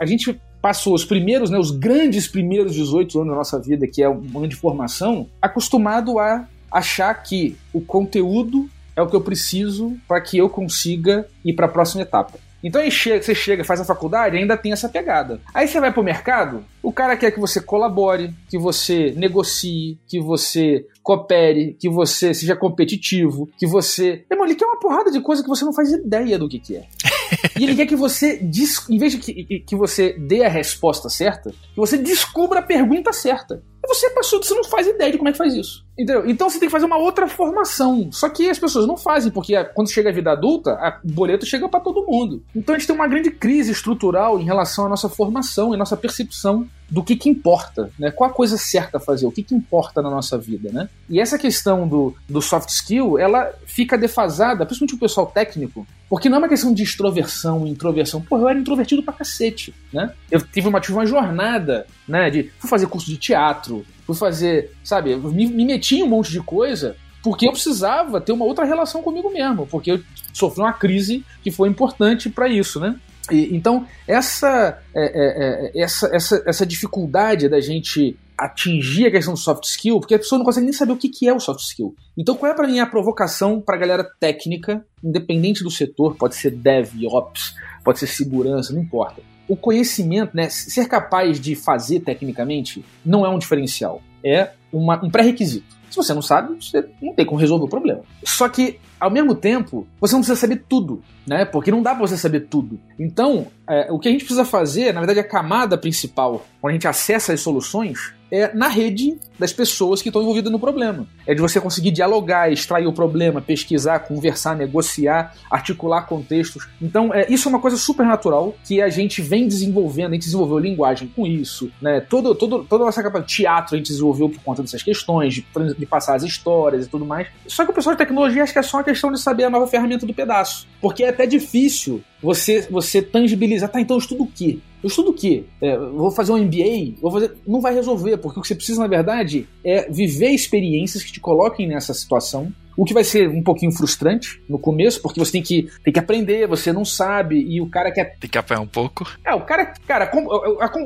[0.00, 4.02] A gente passou os primeiros, né, os grandes primeiros 18 anos da nossa vida, que
[4.02, 9.20] é um ano de formação, acostumado a achar que o conteúdo é o que eu
[9.20, 12.38] preciso para que eu consiga ir para a próxima etapa.
[12.62, 15.40] Então aí chega, você chega, faz a faculdade, ainda tem essa pegada.
[15.54, 20.20] Aí você vai pro mercado, o cara quer que você colabore, que você negocie, que
[20.20, 24.24] você coopere, que você seja competitivo, que você.
[24.30, 26.76] Irmão, ele quer uma porrada de coisa que você não faz ideia do que, que
[26.76, 26.86] é.
[27.58, 28.40] e ele quer que você,
[28.88, 33.12] em vez de que, que você dê a resposta certa, que você descubra a pergunta
[33.12, 33.62] certa.
[33.82, 35.84] E você passou, você não faz ideia de como é que faz isso.
[35.98, 36.28] Entendeu?
[36.28, 38.10] Então você tem que fazer uma outra formação.
[38.12, 41.68] Só que as pessoas não fazem, porque quando chega a vida adulta, o boleto chega
[41.68, 42.42] para todo mundo.
[42.54, 45.96] Então a gente tem uma grande crise estrutural em relação à nossa formação e nossa
[45.96, 48.10] percepção do que, que importa, né?
[48.10, 50.88] Qual a coisa certa a fazer, o que, que importa na nossa vida, né?
[51.08, 56.28] E essa questão do, do soft skill, ela fica defasada, principalmente o pessoal técnico, porque
[56.28, 58.20] não é uma questão de extroversão e introversão.
[58.20, 60.12] Pô, eu era introvertido pra cacete, né?
[60.30, 62.28] Eu tive uma, tive uma jornada, né?
[62.28, 66.32] De fui fazer curso de teatro, fui fazer, sabe, me, me meti em um monte
[66.32, 70.00] de coisa porque eu precisava ter uma outra relação comigo mesmo, porque eu
[70.32, 72.96] sofri uma crise que foi importante para isso, né?
[73.30, 79.34] E, então, essa, é, é, é, essa, essa, essa dificuldade da gente atingir a questão
[79.34, 81.38] do soft skill, porque a pessoa não consegue nem saber o que, que é o
[81.38, 81.94] soft skill.
[82.16, 86.36] Então, qual é para mim a provocação para a galera técnica, independente do setor, pode
[86.36, 89.20] ser dev, ops, pode ser segurança, não importa.
[89.46, 94.00] O conhecimento, né, ser capaz de fazer tecnicamente, não é um diferencial.
[94.24, 95.80] É uma, um pré-requisito.
[95.90, 98.02] Se você não sabe, você não tem como resolver o problema.
[98.24, 101.44] Só que, ao mesmo tempo, você não precisa saber tudo, né?
[101.44, 102.78] Porque não dá pra você saber tudo.
[102.96, 106.74] Então, é, o que a gente precisa fazer, na verdade, a camada principal, quando a
[106.74, 111.06] gente acessa as soluções, é na rede das pessoas que estão envolvidas no problema.
[111.26, 116.68] É de você conseguir dialogar, extrair o problema, pesquisar, conversar, negociar, articular contextos.
[116.80, 120.24] Então, é, isso é uma coisa super natural que a gente vem desenvolvendo, a gente
[120.24, 122.00] desenvolveu linguagem com isso, né?
[122.00, 125.46] Todo, todo, toda a nossa capa teatro a gente desenvolveu por conta dessas questões, de,
[125.78, 127.28] de passar as histórias e tudo mais.
[127.46, 129.50] Só que o pessoal de tecnologia acha que é só uma questão de saber a
[129.50, 130.68] nova ferramenta do pedaço.
[130.80, 134.58] Porque é até difícil você, você tangibilizar, tá, então eu estudo o quê?
[134.82, 135.44] Eu estudo o quê?
[135.60, 137.00] É, vou fazer um MBA?
[137.00, 137.32] Vou fazer...
[137.46, 141.20] Não vai resolver, porque o que você precisa, na verdade, é viver experiências que te
[141.20, 145.42] coloquem nessa situação o que vai ser um pouquinho frustrante no começo, porque você tem
[145.42, 148.16] que, tem que aprender, você não sabe, e o cara quer.
[148.18, 149.06] Tem que apanhar um pouco.
[149.24, 149.72] É, o cara.
[149.86, 150.10] Cara,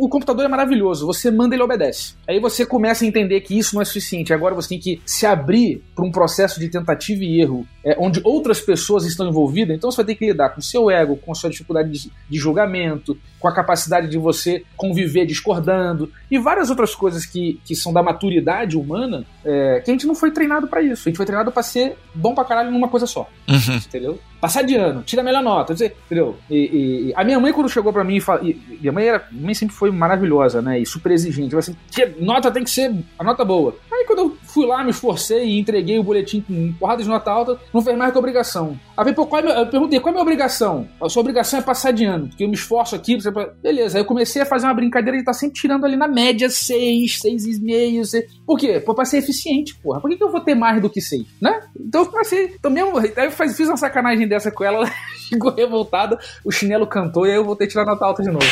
[0.00, 2.14] o computador é maravilhoso, você manda ele obedece.
[2.28, 4.32] Aí você começa a entender que isso não é suficiente.
[4.32, 8.20] Agora você tem que se abrir para um processo de tentativa e erro, é, onde
[8.24, 11.32] outras pessoas estão envolvidas, então você vai ter que lidar com o seu ego, com
[11.32, 16.70] a sua dificuldade de, de julgamento, com a capacidade de você conviver discordando, e várias
[16.70, 20.66] outras coisas que, que são da maturidade humana, é, que a gente não foi treinado
[20.66, 21.06] para isso.
[21.06, 23.28] A gente foi treinado para ser bom pra caralho numa coisa só.
[23.46, 23.76] Uhum.
[23.76, 24.18] Entendeu?
[24.40, 26.38] Passar de ano, tira a melhor nota, entendeu?
[26.50, 28.42] E, e, a minha mãe, quando chegou pra mim e falou.
[28.42, 30.78] Minha mãe, era, minha mãe sempre foi maravilhosa, né?
[30.78, 31.54] E super exigente.
[31.54, 31.76] Ela assim,
[32.18, 33.76] nota tem que ser a nota boa.
[33.94, 37.30] Aí quando eu fui lá, me esforcei e entreguei o boletim com porrada de nota
[37.30, 38.78] alta, não fez mais que obrigação.
[38.96, 40.88] Aí pô, qual é eu perguntei, qual é a minha obrigação?
[41.00, 43.14] A sua obrigação é passar de ano, porque eu me esforço aqui.
[43.14, 43.30] Você...
[43.62, 46.50] Beleza, aí eu comecei a fazer uma brincadeira de tá sempre tirando ali na média
[46.50, 48.04] seis, seis e meio.
[48.04, 48.24] Seis...
[48.44, 48.80] Por quê?
[48.80, 50.00] Pô, pra ser eficiente, porra.
[50.00, 51.62] Por que, que eu vou ter mais do que seis, né?
[51.78, 54.90] Então eu comecei, então mesmo, aí eu fiz uma sacanagem dessa com ela,
[55.28, 58.44] ficou revoltada, o chinelo cantou e aí eu voltei a tirar nota alta de novo.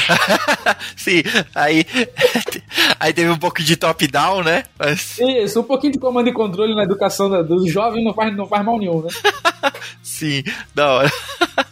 [0.96, 1.22] Sim,
[1.54, 1.84] aí,
[2.98, 4.64] aí teve um pouco de top-down, né?
[4.78, 5.18] Mas...
[5.42, 8.64] Isso, um pouquinho de comando e controle na educação dos jovens não faz, não faz
[8.64, 9.08] mal nenhum, né?
[10.02, 10.42] Sim,
[10.74, 11.12] da hora.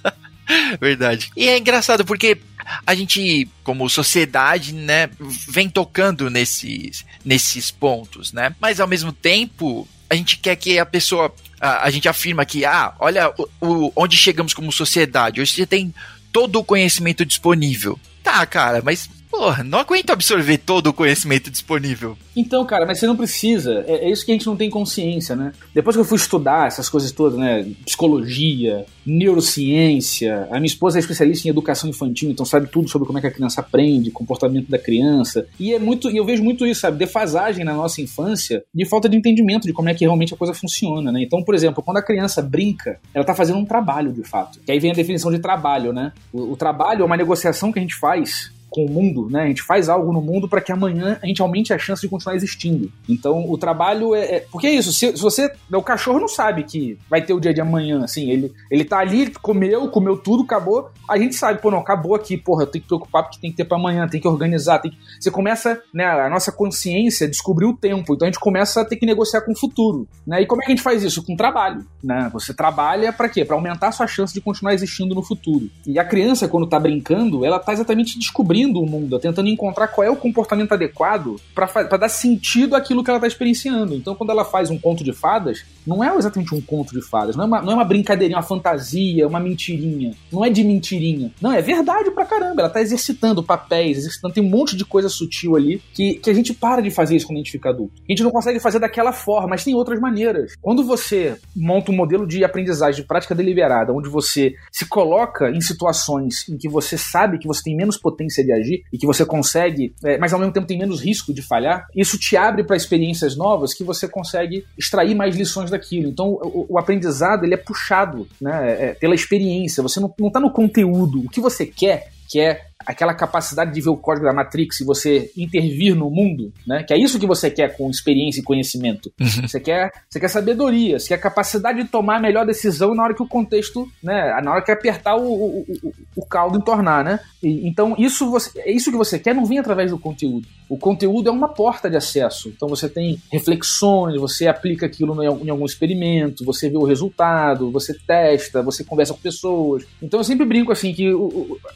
[0.80, 1.30] Verdade.
[1.36, 2.38] E é engraçado porque
[2.86, 5.10] a gente, como sociedade, né,
[5.48, 8.54] vem tocando nesses, nesses pontos, né?
[8.60, 11.32] Mas ao mesmo tempo, a gente quer que a pessoa.
[11.60, 15.40] A, a gente afirma que, ah, olha o, o, onde chegamos como sociedade.
[15.40, 15.94] Hoje você tem
[16.32, 17.98] todo o conhecimento disponível.
[18.22, 22.16] Tá, cara, mas Porra, não aguento absorver todo o conhecimento disponível.
[22.36, 23.84] Então, cara, mas você não precisa.
[23.86, 25.52] É, é, isso que a gente não tem consciência, né?
[25.72, 27.66] Depois que eu fui estudar essas coisas todas, né?
[27.84, 30.48] Psicologia, neurociência.
[30.50, 33.28] A minha esposa é especialista em educação infantil, então sabe tudo sobre como é que
[33.28, 35.46] a criança aprende, comportamento da criança.
[35.58, 36.10] E é muito.
[36.10, 36.98] E eu vejo muito isso, sabe?
[36.98, 40.52] Defasagem na nossa infância de falta de entendimento de como é que realmente a coisa
[40.52, 41.22] funciona, né?
[41.22, 44.58] Então, por exemplo, quando a criança brinca, ela tá fazendo um trabalho de fato.
[44.60, 46.12] Que aí vem a definição de trabalho, né?
[46.32, 49.42] o, o trabalho é uma negociação que a gente faz com o mundo, né?
[49.42, 52.08] A gente faz algo no mundo para que amanhã a gente aumente a chance de
[52.08, 52.90] continuar existindo.
[53.08, 54.36] Então, o trabalho é.
[54.36, 54.46] é...
[54.50, 55.52] Porque é isso, se, se, você.
[55.72, 58.30] O cachorro não sabe que vai ter o dia de amanhã, assim.
[58.30, 60.90] Ele, ele tá ali, comeu, comeu tudo, acabou.
[61.08, 63.56] A gente sabe, pô, não, acabou aqui, porra, eu tenho que preocupar porque tem que
[63.56, 64.78] ter para amanhã, tem que organizar.
[64.78, 64.98] Tem que...
[65.18, 66.04] Você começa, né?
[66.04, 68.14] A nossa consciência descobrir o tempo.
[68.14, 70.06] Então a gente começa a ter que negociar com o futuro.
[70.26, 70.42] Né?
[70.42, 71.24] E como é que a gente faz isso?
[71.24, 71.84] Com trabalho.
[72.02, 72.30] Né?
[72.32, 73.44] Você trabalha para quê?
[73.44, 75.68] Para aumentar a sua chance de continuar existindo no futuro.
[75.86, 79.88] E a criança, quando tá brincando, ela tá exatamente descobrindo descobrindo o mundo, tentando encontrar
[79.88, 83.94] qual é o comportamento adequado para dar sentido àquilo que ela está experienciando.
[83.94, 87.36] Então, quando ela faz um conto de fadas, não é exatamente um conto de fadas,
[87.36, 90.12] não é uma, não é uma brincadeirinha, uma fantasia, uma mentirinha.
[90.30, 91.32] Não é de mentirinha.
[91.40, 92.62] Não, é verdade pra caramba.
[92.62, 96.34] Ela tá exercitando papéis, exercitando, tem um monte de coisa sutil ali que, que a
[96.34, 97.94] gente para de fazer isso quando a gente fica adulto.
[98.08, 100.54] A gente não consegue fazer daquela forma, mas tem outras maneiras.
[100.60, 105.60] Quando você monta um modelo de aprendizagem de prática deliberada, onde você se coloca em
[105.60, 109.24] situações em que você sabe que você tem menos potência de agir e que você
[109.24, 112.76] consegue, é, mas ao mesmo tempo tem menos risco de falhar, isso te abre para
[112.76, 116.08] experiências novas que você consegue extrair mais lições daquilo.
[116.08, 119.82] Então, o, o aprendizado ele é puxado né, é, pela experiência.
[119.82, 121.20] Você não está no conteúdo.
[121.20, 124.84] O que você quer, que é aquela capacidade de ver o código da Matrix e
[124.84, 126.82] você intervir no mundo, né?
[126.82, 129.12] Que é isso que você quer com experiência e conhecimento.
[129.20, 129.48] Uhum.
[129.48, 133.14] Você quer, você quer sabedoria, você quer capacidade de tomar a melhor decisão na hora
[133.14, 134.40] que o contexto, né?
[134.42, 137.20] Na hora que apertar o, o, o, o caldo entornar, né?
[137.42, 140.46] E, então isso você, é isso que você quer não vem através do conteúdo.
[140.68, 142.48] O conteúdo é uma porta de acesso.
[142.48, 147.92] Então você tem reflexões, você aplica aquilo em algum experimento, você vê o resultado, você
[147.92, 149.84] testa, você conversa com pessoas.
[150.00, 151.10] Então eu sempre brinco assim que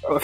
[0.06, 0.20] a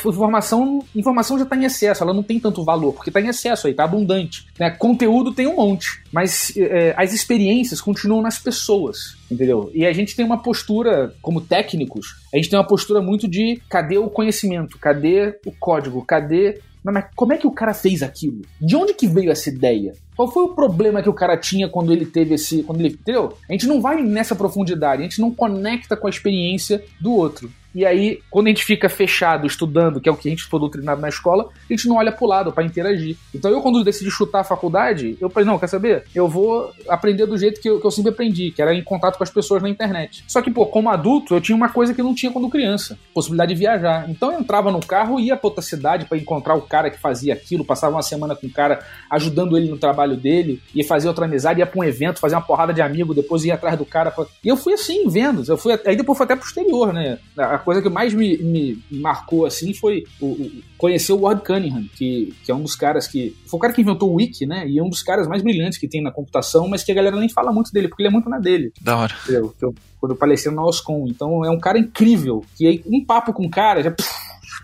[0.95, 3.67] informação informação já está em excesso, ela não tem tanto valor, porque está em excesso
[3.67, 4.47] aí, está abundante.
[4.59, 4.71] Né?
[4.71, 9.71] Conteúdo tem um monte, mas é, as experiências continuam nas pessoas, entendeu?
[9.75, 13.61] E a gente tem uma postura, como técnicos, a gente tem uma postura muito de
[13.69, 18.41] cadê o conhecimento, cadê o código, cadê mas como é que o cara fez aquilo?
[18.59, 19.93] De onde que veio essa ideia?
[20.17, 22.63] Qual foi o problema que o cara tinha quando ele teve esse.
[22.63, 23.35] Quando ele, entendeu?
[23.47, 27.53] A gente não vai nessa profundidade, a gente não conecta com a experiência do outro.
[27.75, 30.59] E aí, quando a gente fica fechado estudando, que é o que a gente foi
[30.61, 33.17] doutrinado na escola, a gente não olha pro lado para interagir.
[33.35, 36.05] Então eu, quando decidi chutar a faculdade, eu falei, não, quer saber?
[36.15, 39.17] Eu vou aprender do jeito que eu, que eu sempre aprendi, que era em contato
[39.17, 40.25] com as pessoas na internet.
[40.27, 42.99] Só que, pô, como adulto, eu tinha uma coisa que eu não tinha quando criança,
[43.15, 44.09] possibilidade de viajar.
[44.11, 47.33] Então eu entrava no carro, ia pra outra cidade para encontrar o cara que fazia
[47.33, 51.25] aquilo, passava uma semana com o cara ajudando ele no trabalho dele, ia fazer outra
[51.25, 54.13] amizade, ia pra um evento, fazer uma porrada de amigo, depois ia atrás do cara.
[54.45, 55.45] E eu fui assim, vendo.
[55.47, 57.19] Eu fui, aí depois foi até posterior, né?
[57.37, 61.85] A coisa que mais me, me marcou assim foi o, o, conhecer o Ward Cunningham,
[61.95, 63.37] que, que é um dos caras que.
[63.47, 64.67] Foi o cara que inventou o Wiki, né?
[64.67, 67.17] E é um dos caras mais brilhantes que tem na computação, mas que a galera
[67.17, 68.73] nem fala muito dele, porque ele é muito na dele.
[68.81, 69.15] Da hora.
[69.23, 69.55] Entendeu?
[69.61, 71.07] Eu, quando eu palestrei no Oscom.
[71.07, 72.45] Então é um cara incrível.
[72.57, 73.95] Que aí um papo com o cara já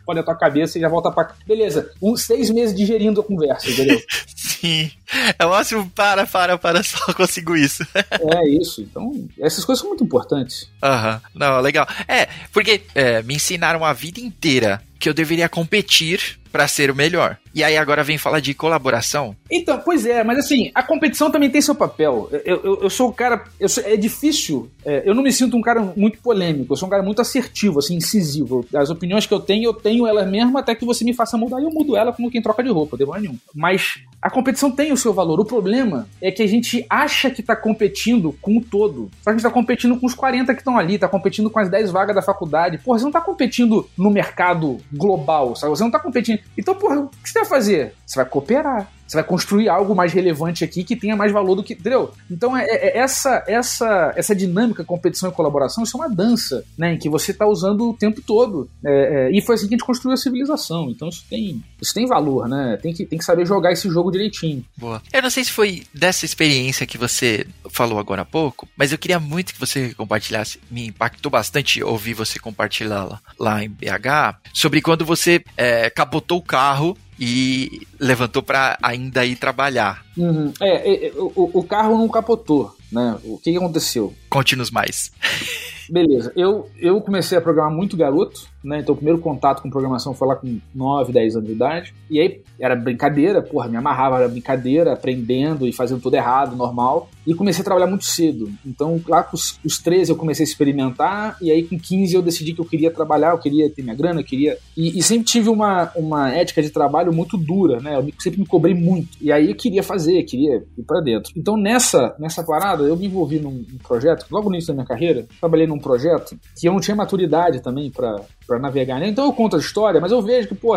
[0.07, 1.35] pode a tua cabeça e já volta pra.
[1.45, 4.01] Beleza, uns seis meses digerindo a conversa, entendeu?
[4.35, 4.91] Sim.
[5.39, 7.87] É o máximo, para, para, para, só consigo isso.
[7.95, 8.81] é isso.
[8.81, 10.71] Então, essas coisas são muito importantes.
[10.83, 11.15] Aham.
[11.15, 11.31] Uhum.
[11.35, 11.87] Não, legal.
[12.07, 16.95] É, porque é, me ensinaram a vida inteira que eu deveria competir para ser o
[16.95, 17.37] melhor.
[17.55, 19.37] E aí agora vem falar de colaboração.
[19.51, 22.31] Então, pois é, mas assim, a competição também tem seu papel.
[22.47, 23.45] Eu, eu, eu sou o cara.
[23.69, 24.71] Sou, é difícil.
[24.83, 26.73] É, eu não me sinto um cara muito polêmico.
[26.73, 28.65] Eu sou um cara muito assertivo, assim, incisivo.
[28.75, 31.61] As opiniões que eu tenho, eu tenho elas mesmo até que você me faça mudar
[31.61, 33.37] e eu mudo ela como quem troca de roupa, demora nenhum.
[33.55, 35.39] Mas a competição tem o seu valor.
[35.39, 39.11] O problema é que a gente acha que tá competindo com o todo.
[39.23, 41.59] Só que a gente tá competindo com os 40 que estão ali, tá competindo com
[41.59, 42.79] as 10 vagas da faculdade.
[42.79, 45.71] Porra, você não tá competindo no mercado global, sabe?
[45.71, 46.41] Você não tá competindo.
[46.57, 47.95] Então, porra, o que você vai fazer?
[48.07, 48.89] Você vai cooperar.
[49.07, 51.75] Você vai construir algo mais relevante aqui que tenha mais valor do que.
[51.75, 52.13] Entendeu?
[52.31, 56.95] Então, é, é essa, essa, essa dinâmica, competição e colaboração, isso é uma dança, né?
[56.95, 58.69] Em que você está usando o tempo todo.
[58.85, 60.91] É, é, e foi assim que a gente construiu a civilização.
[60.91, 62.79] Então, isso tem, isso tem valor, né?
[62.83, 64.65] Tem que, tem que saber jogar esse jogo direitinho.
[64.77, 65.01] Boa.
[65.13, 68.99] Eu não sei se foi dessa experiência que você falou agora há pouco, mas eu
[68.99, 70.59] queria muito que você compartilhasse.
[70.69, 76.39] Me impactou bastante ouvir você compartilhar lá, lá em BH sobre quando você é, capotou
[76.39, 80.05] o carro e levantou para ainda ir trabalhar.
[80.17, 80.53] Uhum.
[80.61, 83.19] É, é, é o, o, carro não capotou, né?
[83.25, 84.15] O que, que aconteceu?
[84.29, 85.11] Conte-nos mais.
[85.89, 88.81] Beleza, eu, eu comecei a programar muito garoto, né?
[88.81, 91.95] Então o primeiro contato com programação foi lá com 9, 10 anos de idade.
[92.11, 97.09] E aí era brincadeira, porra, me amarrava, era brincadeira, aprendendo e fazendo tudo errado, normal.
[97.27, 98.51] E comecei a trabalhar muito cedo.
[98.65, 102.23] Então lá com os, os 13 eu comecei a experimentar, e aí com 15 eu
[102.23, 104.59] decidi que eu queria trabalhar, eu queria ter minha grana, eu queria.
[104.77, 107.97] E, e sempre tive uma, uma ética de trabalho muito dura, né?
[107.97, 109.17] Eu sempre me cobrei muito.
[109.21, 111.33] E aí eu queria fazer, queria ir para dentro.
[111.37, 114.87] Então nessa, nessa parada eu me envolvi num, num projeto, logo no início da minha
[114.87, 118.99] carreira, trabalhei num projeto que eu não tinha maturidade também para para navegar.
[118.99, 119.09] Né?
[119.09, 120.75] Então eu conto a história, mas eu vejo que, pô,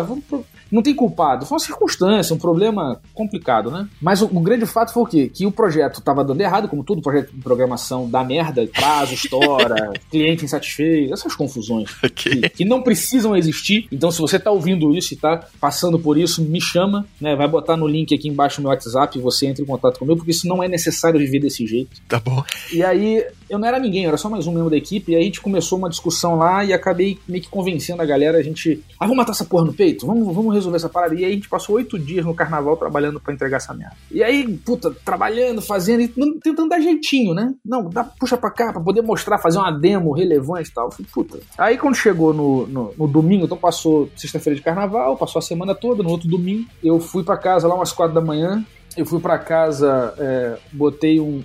[0.70, 1.46] não tem culpado.
[1.46, 3.88] Foi uma circunstância, um problema complicado, né?
[4.00, 5.30] Mas o, o grande fato foi o quê?
[5.32, 9.92] Que o projeto estava dando errado, como todo projeto de programação dá merda, prazo, estoura,
[10.10, 12.40] cliente insatisfeito, essas confusões okay.
[12.42, 13.88] que, que, não precisam existir.
[13.90, 17.34] Então, se você está ouvindo isso e está passando por isso, me chama, né?
[17.34, 20.18] Vai botar no link aqui embaixo no meu WhatsApp e você entra em contato comigo,
[20.18, 22.00] porque isso não é necessário viver desse jeito.
[22.06, 22.44] Tá bom.
[22.72, 25.16] E aí, eu não era ninguém, eu era só mais um membro da equipe, e
[25.16, 28.42] aí a gente começou uma discussão lá e acabei meio que convencendo a galera, a
[28.42, 28.82] gente.
[28.98, 30.06] Ah, vamos matar essa porra no peito?
[30.06, 31.16] Vamos, vamos resolver essa parada.
[31.16, 33.96] E aí a gente passou oito dias no carnaval trabalhando para entregar essa merda.
[34.08, 36.06] E aí, puta, trabalhando, fazendo,
[36.40, 37.52] tentando dar jeitinho, né?
[37.64, 40.92] Não, dá, puxa pra cá pra poder mostrar, fazer uma demo relevante e tal.
[40.92, 41.40] Falei, puta.
[41.58, 45.74] Aí quando chegou no, no, no domingo, então passou sexta-feira de carnaval, passou a semana
[45.74, 48.64] toda, no outro domingo, eu fui para casa lá umas quatro da manhã,
[48.96, 51.42] eu fui para casa, é, botei um,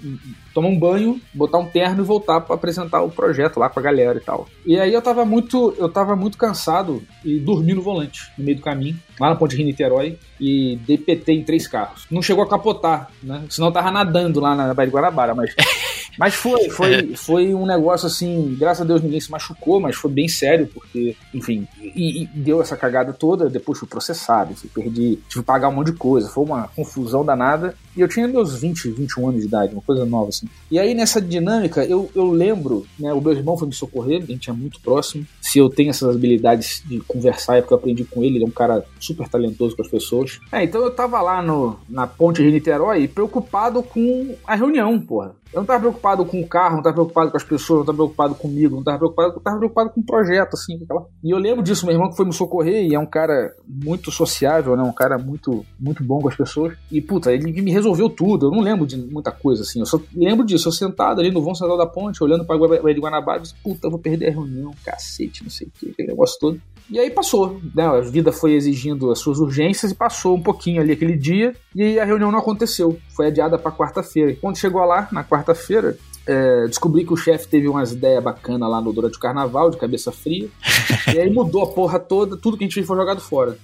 [0.55, 3.83] tomar um banho, botar um terno e voltar para apresentar o projeto lá com a
[3.83, 4.47] galera e tal.
[4.65, 8.55] E aí eu tava muito, eu tava muito cansado e dormi no volante no meio
[8.55, 12.07] do caminho, lá na Ponte Rio Niterói e DPT em três carros.
[12.09, 13.43] Não chegou a capotar, né?
[13.49, 15.53] Senão eu tava nadando lá na Baía de Guarabara, mas
[16.17, 20.09] Mas foi, foi, foi um negócio assim, graças a Deus ninguém se machucou, mas foi
[20.09, 25.19] bem sério, porque, enfim, e, e deu essa cagada toda, depois fui processado, fui, perdi,
[25.27, 27.75] tive que pagar um monte de coisa, foi uma confusão danada.
[27.95, 30.47] E eu tinha meus 20, 21 anos de idade, uma coisa nova assim.
[30.69, 34.25] E aí nessa dinâmica, eu, eu lembro, né, o meu irmão foi me socorrer, a
[34.25, 35.25] gente é muito próximo.
[35.41, 38.47] Se eu tenho essas habilidades de conversar, é porque eu aprendi com ele, ele é
[38.47, 40.39] um cara super talentoso com as pessoas.
[40.51, 45.35] É, então eu tava lá no, na ponte de Niterói, preocupado com a reunião, porra.
[45.55, 47.97] Eu não tava preocupado com o carro, não tava preocupado com as pessoas, não tava
[47.97, 50.83] preocupado comigo, não tava preocupado, eu tava preocupado com o projeto, assim.
[50.83, 51.05] Aquela...
[51.23, 54.11] E eu lembro disso, meu irmão que foi me socorrer e é um cara muito
[54.11, 54.83] sociável, né?
[54.83, 56.75] Um cara muito, muito bom com as pessoas.
[56.91, 58.47] E, puta, ele me resolveu resolveu tudo.
[58.47, 59.79] Eu não lembro de muita coisa, assim.
[59.79, 60.67] Eu só lembro disso.
[60.67, 63.89] Eu sentado ali no vão central da ponte, olhando pra Guarani de Guanabara, disse, puta,
[63.89, 66.61] vou perder a reunião, cacete, não sei o que, aquele negócio todo.
[66.89, 67.85] E aí passou, né?
[67.85, 71.99] A vida foi exigindo as suas urgências e passou um pouquinho ali aquele dia e
[71.99, 72.99] a reunião não aconteceu.
[73.15, 74.31] Foi adiada para quarta-feira.
[74.31, 75.97] E quando chegou lá, na quarta-feira,
[76.27, 79.77] é, descobri que o chefe teve umas ideias bacanas lá no, durante o carnaval, de
[79.77, 80.47] cabeça fria.
[81.13, 83.57] e aí mudou a porra toda, tudo que a gente fez foi jogado fora.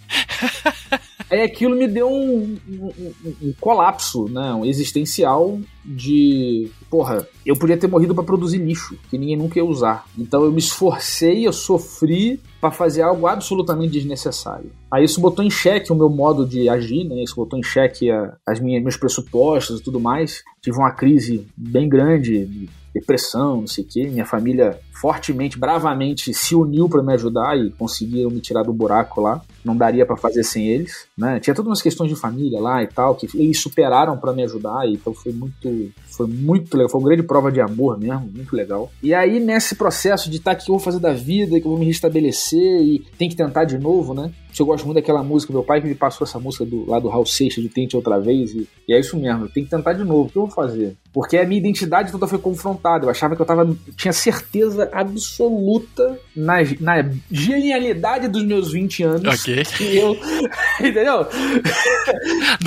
[1.31, 4.53] Aí aquilo me deu um, um, um, colapso, né?
[4.53, 6.69] Um existencial de.
[6.89, 10.05] Porra, eu podia ter morrido para produzir lixo, que ninguém nunca ia usar.
[10.17, 14.71] Então eu me esforcei, eu sofri para fazer algo absolutamente desnecessário.
[14.91, 17.23] Aí isso botou em xeque o meu modo de agir, né?
[17.23, 20.43] Isso botou em xeque a, as minhas, meus pressupostos e tudo mais.
[20.61, 24.07] Tive uma crise bem grande, de depressão, não sei o quê.
[24.07, 29.21] Minha família fortemente, bravamente se uniu para me ajudar e conseguiram me tirar do buraco
[29.21, 29.41] lá.
[29.63, 31.39] Não daria para fazer sem eles, né?
[31.39, 34.87] Tinha todas umas questões de família lá e tal que eles superaram para me ajudar,
[34.87, 35.67] então foi muito
[36.09, 38.91] foi muito legal, foi uma grande prova de amor mesmo, muito legal.
[39.01, 41.71] E aí nesse processo de estar tá, que eu vou fazer da vida, que eu
[41.71, 44.31] vou me restabelecer e tem que tentar de novo, né?
[44.59, 47.25] Eu gosto muito daquela música, meu pai me passou essa música do, lá do Raul
[47.25, 50.03] Seixas, de Tente Outra Vez, e, e é isso mesmo, eu tenho que tentar de
[50.03, 50.95] novo, o que eu vou fazer?
[51.13, 56.17] Porque a minha identidade toda foi confrontada, eu achava que eu tava, tinha certeza absoluta
[56.35, 59.41] na, na genialidade dos meus 20 anos.
[59.41, 59.63] Ok.
[59.81, 60.17] E eu,
[60.79, 61.27] entendeu?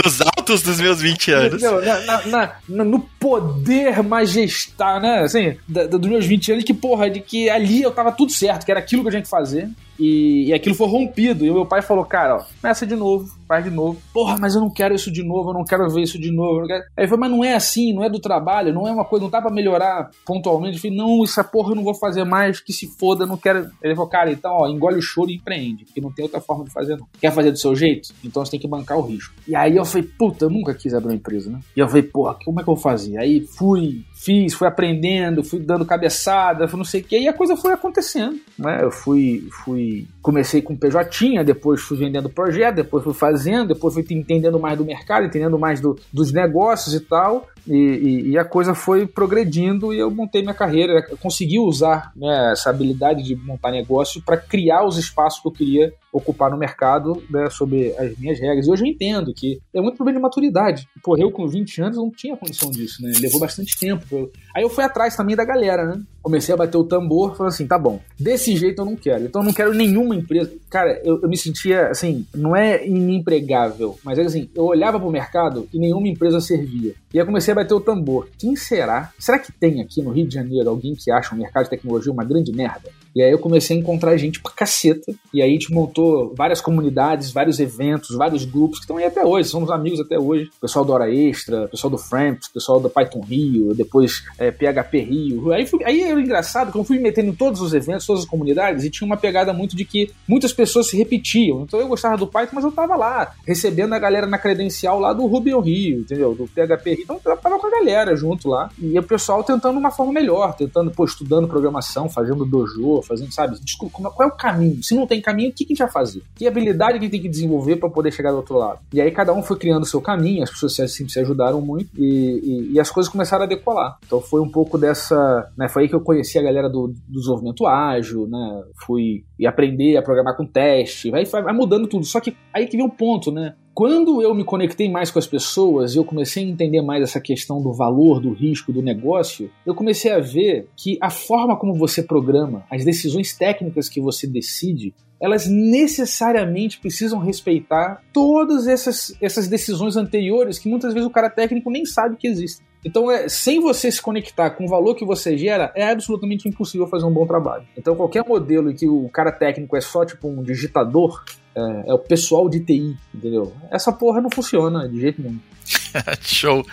[0.05, 1.63] Nos altos dos meus 20 anos.
[1.63, 5.21] Na, na, na, no poder majestar, né?
[5.21, 8.65] Assim, da, dos meus 20 anos, que porra, de que ali eu tava tudo certo,
[8.65, 9.71] que era aquilo que eu tinha que fazer.
[9.99, 11.45] E, e aquilo foi rompido.
[11.45, 14.01] E o meu pai falou, cara, ó, começa de novo, faz de novo.
[14.13, 16.67] Porra, mas eu não quero isso de novo, eu não quero ver isso de novo.
[16.71, 19.25] Aí ele falou, mas não é assim, não é do trabalho, não é uma coisa,
[19.25, 20.77] não dá pra melhorar pontualmente.
[20.77, 23.71] Eu falei, não, essa porra eu não vou fazer mais, que se foda, não quero.
[23.83, 26.65] Ele falou, cara, então, ó, engole o choro e empreende, porque não tem outra forma
[26.65, 27.07] de fazer, não.
[27.21, 28.11] Quer fazer do seu jeito?
[28.25, 29.35] Então você tem que bancar o risco.
[29.47, 31.61] E aí eu falei, puta, eu nunca quis abrir uma empresa, né?
[31.77, 33.17] E eu falei, porra, como é que eu vou fazer?
[33.19, 37.33] Aí fui, fiz, fui aprendendo, fui dando cabeçada, fui não sei o que, e a
[37.33, 38.81] coisa foi acontecendo, né?
[38.83, 43.34] Eu fui, fui, comecei com PJ, depois fui vendendo projeto, depois fui fazendo,
[43.67, 48.31] depois fui entendendo mais do mercado, entendendo mais do, dos negócios e tal, e, e,
[48.31, 52.71] e, a coisa foi progredindo e eu montei minha carreira, eu consegui usar né, essa
[52.71, 57.51] habilidade de montar negócio para criar os espaços que eu queria ocupar no mercado né,
[57.51, 58.67] sob as minhas regras.
[58.67, 60.89] E hoje eu entendo que é muito problema de maturidade.
[61.03, 63.13] Porra, eu com 20 anos não tinha condição disso, né?
[63.21, 64.31] Levou bastante tempo.
[64.55, 66.01] Aí eu fui atrás também da galera, né?
[66.23, 69.25] Comecei a bater o tambor, falando assim, tá bom, desse jeito eu não quero.
[69.25, 70.53] Então eu não quero nenhuma empresa.
[70.71, 75.11] Cara, eu, eu me sentia, assim, não é inempregável, mas é assim, eu olhava pro
[75.11, 76.95] mercado e nenhuma empresa servia.
[77.15, 78.29] E aí comecei a bater o tambor.
[78.37, 79.13] Quem será?
[79.21, 82.13] Será que tem aqui no Rio de Janeiro alguém que acha o mercado de tecnologia
[82.13, 82.91] uma grande merda?
[83.15, 85.13] E aí eu comecei a encontrar gente pra caceta.
[85.33, 89.25] E aí a gente montou várias comunidades, vários eventos, vários grupos que estão aí até
[89.25, 90.51] hoje, somos amigos até hoje.
[90.61, 95.53] pessoal do Hora Extra, pessoal do Framps, pessoal do Python Rio, depois é, PHP Rio.
[95.53, 98.23] Aí, fui, aí era engraçado que eu fui me metendo em todos os eventos, todas
[98.23, 101.63] as comunidades, e tinha uma pegada muito de que muitas pessoas se repetiam.
[101.63, 105.13] Então eu gostava do Python, mas eu tava lá, recebendo a galera na credencial lá
[105.13, 106.35] do Ruby Rio, entendeu?
[106.35, 107.03] Do PHP Rio.
[107.05, 108.71] Então eu tava com a galera junto lá.
[108.79, 113.59] E o pessoal tentando uma forma melhor, tentando, pô, estudando programação, fazendo dojo, fazendo, sabe?
[113.61, 114.83] Desculpa, qual é o caminho?
[114.83, 116.23] Se não tem caminho, o que, a gente vai fazer?
[116.35, 118.81] Que habilidade que a gente tem que desenvolver para poder chegar do outro lado?
[118.93, 121.91] E aí cada um foi criando o seu caminho, as pessoas sempre se ajudaram muito
[121.97, 123.99] e, e, e, as coisas começaram a decolar.
[124.07, 125.51] Então foi um pouco dessa.
[125.57, 128.63] Né, foi aí que eu conheci a galera do, do desenvolvimento ágil, né?
[128.87, 132.05] Fui e aprender a programar com teste, vai, vai mudando tudo.
[132.05, 133.55] Só que aí que vem um ponto, né?
[133.75, 137.21] Quando eu me conectei mais com as pessoas e eu comecei a entender mais essa
[137.21, 141.75] questão do valor, do risco, do negócio, eu comecei a ver que a forma como
[141.75, 149.49] você programa, as decisões técnicas que você decide, elas necessariamente precisam respeitar todas essas, essas
[149.49, 152.65] decisões anteriores que muitas vezes o cara técnico nem sabe que existem.
[152.85, 156.87] Então, é, sem você se conectar com o valor que você gera, é absolutamente impossível
[156.87, 157.67] fazer um bom trabalho.
[157.77, 161.25] Então, qualquer modelo em que o cara técnico é só tipo um digitador,
[161.57, 163.53] é, é o pessoal de TI, entendeu?
[163.71, 165.39] Essa porra não funciona de jeito nenhum.
[166.23, 166.67] show,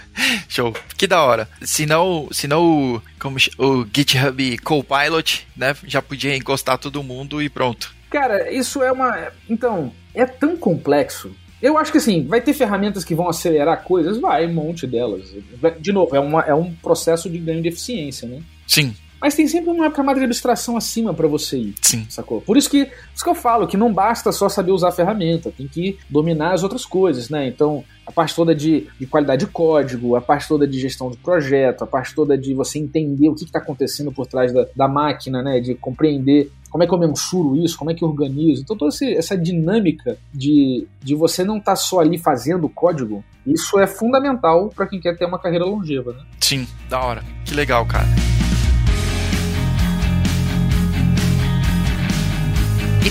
[0.47, 0.73] show.
[0.97, 1.47] Que da hora.
[1.61, 7.41] Se não, se não o, como, o GitHub Copilot, né, já podia encostar todo mundo
[7.41, 7.93] e pronto.
[8.09, 9.31] Cara, isso é uma.
[9.49, 11.31] Então, é tão complexo.
[11.61, 14.19] Eu acho que assim, vai ter ferramentas que vão acelerar coisas?
[14.19, 15.31] Vai, um monte delas.
[15.79, 18.41] De novo, é, uma, é um processo de ganho de eficiência, né?
[18.65, 18.95] Sim.
[19.21, 21.75] Mas tem sempre uma camada de abstração acima para você ir.
[21.79, 22.07] Sim.
[22.09, 22.41] Sacou?
[22.41, 24.91] Por isso que, por isso que eu falo que não basta só saber usar a
[24.91, 27.47] ferramenta, tem que dominar as outras coisas, né?
[27.47, 31.17] Então, a parte toda de, de qualidade de código, a parte toda de gestão de
[31.17, 34.87] projeto, a parte toda de você entender o que está acontecendo por trás da, da
[34.87, 35.59] máquina, né?
[35.59, 38.63] De compreender como é que eu mensuro isso, como é que eu organizo.
[38.63, 43.77] Então, toda essa dinâmica de, de você não estar tá só ali fazendo código, isso
[43.77, 46.23] é fundamental para quem quer ter uma carreira longeva, né?
[46.39, 47.23] Sim, da hora.
[47.45, 48.07] Que legal, cara.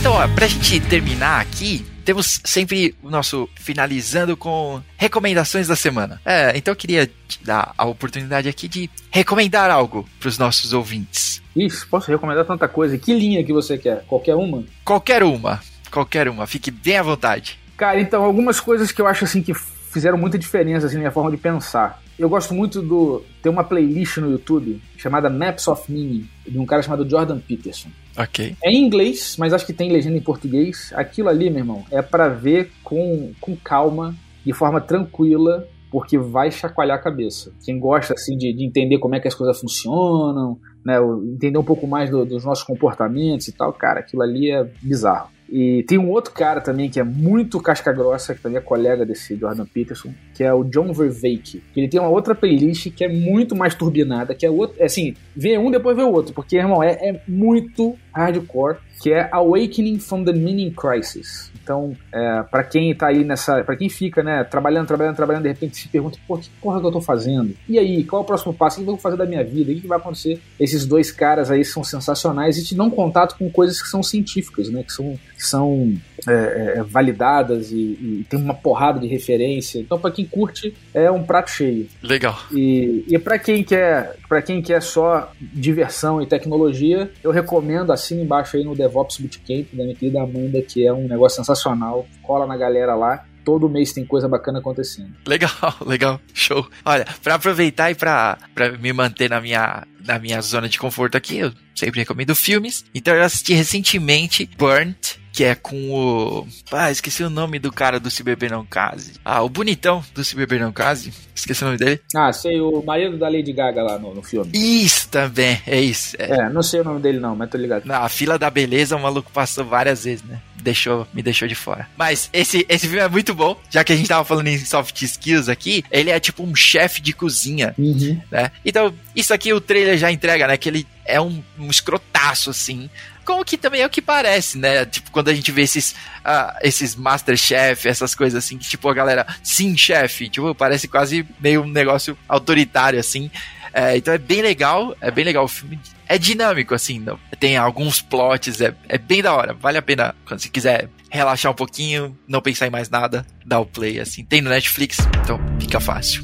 [0.00, 6.18] Então, ó, pra gente terminar aqui, temos sempre o nosso finalizando com recomendações da semana.
[6.24, 10.72] É, então eu queria te dar a oportunidade aqui de recomendar algo para os nossos
[10.72, 11.42] ouvintes.
[11.54, 12.96] Isso, posso recomendar tanta coisa.
[12.96, 14.02] Que linha que você quer?
[14.06, 14.64] Qualquer uma?
[14.86, 15.60] Qualquer uma.
[15.90, 16.46] Qualquer uma.
[16.46, 17.58] Fique bem à vontade.
[17.76, 21.12] Cara, então, algumas coisas que eu acho assim que fizeram muita diferença assim, na minha
[21.12, 22.02] forma de pensar.
[22.18, 23.22] Eu gosto muito do.
[23.42, 27.90] Tem uma playlist no YouTube chamada Maps of Meaning, de um cara chamado Jordan Peterson.
[28.22, 28.56] Ok.
[28.62, 30.92] É em inglês, mas acho que tem legenda em português.
[30.94, 34.14] Aquilo ali, meu irmão, é para ver com, com calma,
[34.44, 37.52] de forma tranquila, porque vai chacoalhar a cabeça.
[37.64, 40.98] Quem gosta assim de, de entender como é que as coisas funcionam, né,
[41.34, 45.30] entender um pouco mais do, dos nossos comportamentos e tal, cara, aquilo ali é bizarro.
[45.52, 49.04] E tem um outro cara também que é muito casca grossa, que também é colega
[49.04, 51.60] desse Jordan Peterson, que é o John Verveek.
[51.74, 55.14] Ele tem uma outra playlist que é muito mais turbinada, que é outro, é assim,
[55.34, 59.98] vê um depois vê o outro, porque, irmão, é, é muito hardcore, que é Awakening
[59.98, 61.50] from the Meaning Crisis.
[61.62, 63.62] Então, é, para quem tá aí nessa.
[63.62, 66.86] para quem fica, né, trabalhando, trabalhando, trabalhando, de repente se pergunta, pô, que porra que
[66.86, 67.54] eu tô fazendo?
[67.68, 68.80] E aí, qual é o próximo passo?
[68.80, 69.72] O que eu vou fazer da minha vida?
[69.72, 70.40] O que vai acontecer?
[70.58, 74.68] Esses dois caras aí são sensacionais e te dão contato com coisas que são científicas,
[74.68, 74.82] né?
[74.82, 75.94] Que são, que são
[76.28, 79.78] é, é, é validadas e, e, tem uma porrada de referência.
[79.78, 81.88] Então, para quem curte, é um prato cheio.
[82.02, 82.38] Legal.
[82.52, 88.22] E, e para quem quer, para quem quer só diversão e tecnologia, eu recomendo assina
[88.22, 92.06] embaixo aí no DevOps Bootcamp da minha querida Amanda, que é um negócio sensacional.
[92.22, 93.24] Cola na galera lá.
[93.44, 95.14] Todo mês tem coisa bacana acontecendo.
[95.26, 95.50] Legal,
[95.86, 96.20] legal.
[96.34, 96.68] Show.
[96.84, 98.38] Olha, para aproveitar e para
[98.78, 102.84] me manter na minha, na minha zona de conforto aqui, eu sempre recomendo filmes.
[102.94, 106.46] Então eu assisti recentemente Burnt, que é com o.
[106.72, 109.14] Ah, esqueci o nome do cara do Se Beber Não Case.
[109.24, 111.12] Ah, o bonitão do Se Beber Não Case.
[111.34, 112.00] Esqueci o nome dele.
[112.14, 114.50] Ah, sei, o marido da Lady Gaga lá no, no filme.
[114.52, 116.16] Isso também, é isso.
[116.18, 116.40] É.
[116.40, 116.48] é.
[116.48, 117.86] não sei o nome dele não, mas tô ligado.
[117.86, 120.40] Na fila da beleza, o maluco passou várias vezes, né?
[120.56, 121.88] Deixou, me deixou de fora.
[121.96, 125.00] Mas esse, esse filme é muito bom, já que a gente tava falando em soft
[125.00, 125.82] skills aqui.
[125.90, 128.20] Ele é tipo um chefe de cozinha, uhum.
[128.30, 128.50] né?
[128.62, 130.58] Então, isso aqui o trailer já entrega, né?
[130.58, 132.90] Que ele é um, um escrotaço, assim
[133.24, 134.84] como que também é o que parece, né?
[134.84, 138.94] Tipo, quando a gente vê esses, uh, esses Masterchef, essas coisas assim, que tipo, a
[138.94, 143.30] galera, sim, chefe, tipo, parece quase meio um negócio autoritário, assim.
[143.72, 145.78] É, então é bem legal, é bem legal o filme.
[146.08, 149.54] É dinâmico, assim, não, tem alguns plots, é, é bem da hora.
[149.54, 153.60] Vale a pena, quando você quiser relaxar um pouquinho, não pensar em mais nada, dá
[153.60, 154.24] o play, assim.
[154.24, 156.22] Tem no Netflix, então fica fácil.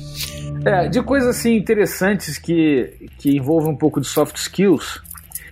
[0.65, 5.01] É, de coisas assim interessantes que, que envolvem um pouco de soft skills,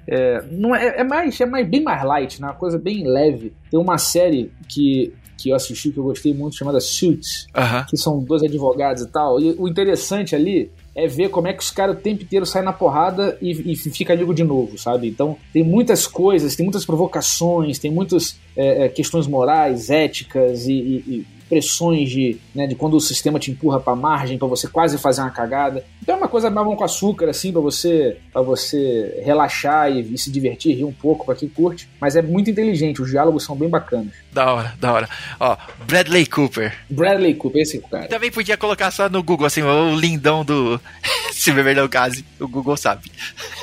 [0.07, 2.49] é, não é, é, mais, é mais, bem mais light, né?
[2.49, 3.53] uma coisa bem leve.
[3.71, 7.47] Tem uma série que, que eu assisti que eu gostei muito chamada Suits,
[7.89, 9.41] que são dois advogados e tal.
[9.41, 12.65] E o interessante ali é ver como é que os caras o tempo inteiro saem
[12.65, 15.09] na porrada e, e fica amigo de novo, sabe?
[15.09, 20.73] Então tem muitas coisas, tem muitas provocações, tem muitas é, é questões morais, éticas e,
[20.73, 24.99] e, pressões de, né, de quando o sistema te empurra para margem para você quase
[24.99, 25.85] fazer uma cagada.
[26.05, 30.19] Então é uma coisa mamão com açúcar assim para você para você relaxar e, e,
[30.19, 33.57] se divertir, rir um pouco para quem curte, mas é muito inteligente, os diálogos são
[33.57, 34.13] bem bacanas.
[34.31, 35.09] Da hora, da hora.
[35.41, 36.77] Ó, Bradley Cooper.
[36.91, 38.07] Bradley Cooper, esse cara.
[38.09, 40.79] Também podia colocar só no Google assim, o lindão do
[41.33, 43.11] se beber não case, o Google sabe.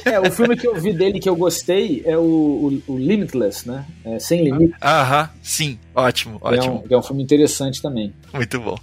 [0.04, 3.68] É, o filme que eu vi dele que eu gostei é o, o, o Limitless,
[3.68, 3.86] né?
[4.04, 4.74] É, Sem Limite.
[4.82, 5.78] Aham, sim.
[5.94, 6.84] Ótimo, ótimo.
[6.90, 8.12] É um, é um filme interessante também.
[8.34, 8.78] Muito bom.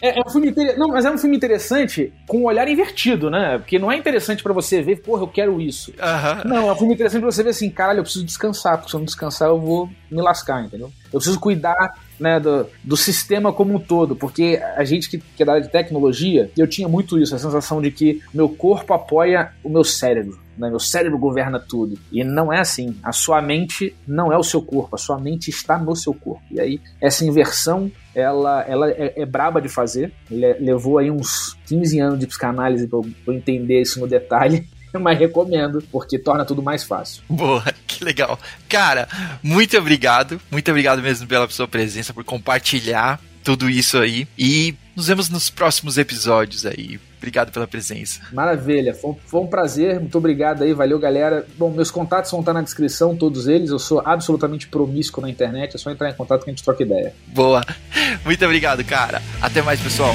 [0.00, 0.78] é, é, um filme inter...
[0.78, 3.58] Não, mas é um filme interessante com o um olhar invertido, né?
[3.58, 5.92] Porque não é interessante para você ver, porra, eu quero isso.
[5.92, 6.48] Uhum.
[6.48, 8.96] Não, é um filme interessante pra você ver assim, caralho, eu preciso descansar, porque se
[8.96, 10.92] eu não descansar eu vou me lascar, entendeu?
[11.12, 15.42] Eu preciso cuidar né, do, do sistema como um todo, porque a gente que, que
[15.42, 18.92] é da área de tecnologia, eu tinha muito isso, a sensação de que meu corpo
[18.94, 20.38] apoia o meu cérebro.
[20.56, 20.70] Né?
[20.70, 21.98] Meu cérebro governa tudo.
[22.10, 22.96] E não é assim.
[23.02, 26.42] A sua mente não é o seu corpo, a sua mente está no seu corpo.
[26.50, 30.12] E aí, essa inversão, ela, ela é, é braba de fazer.
[30.30, 34.66] Ele levou aí uns 15 anos de psicanálise para eu entender isso no detalhe
[35.00, 37.22] mas recomendo, porque torna tudo mais fácil.
[37.28, 38.38] Boa, que legal.
[38.68, 39.08] Cara,
[39.42, 44.26] muito obrigado, muito obrigado mesmo pela sua presença, por compartilhar tudo isso aí.
[44.36, 46.98] E nos vemos nos próximos episódios aí.
[47.18, 48.20] Obrigado pela presença.
[48.32, 51.46] Maravilha, foi, foi, um prazer, muito obrigado aí, valeu galera.
[51.56, 53.70] Bom, meus contatos vão estar na descrição, todos eles.
[53.70, 56.82] Eu sou absolutamente promíscuo na internet, é só entrar em contato que a gente troca
[56.82, 57.14] ideia.
[57.28, 57.64] Boa,
[58.24, 59.22] muito obrigado, cara.
[59.40, 60.14] Até mais, pessoal.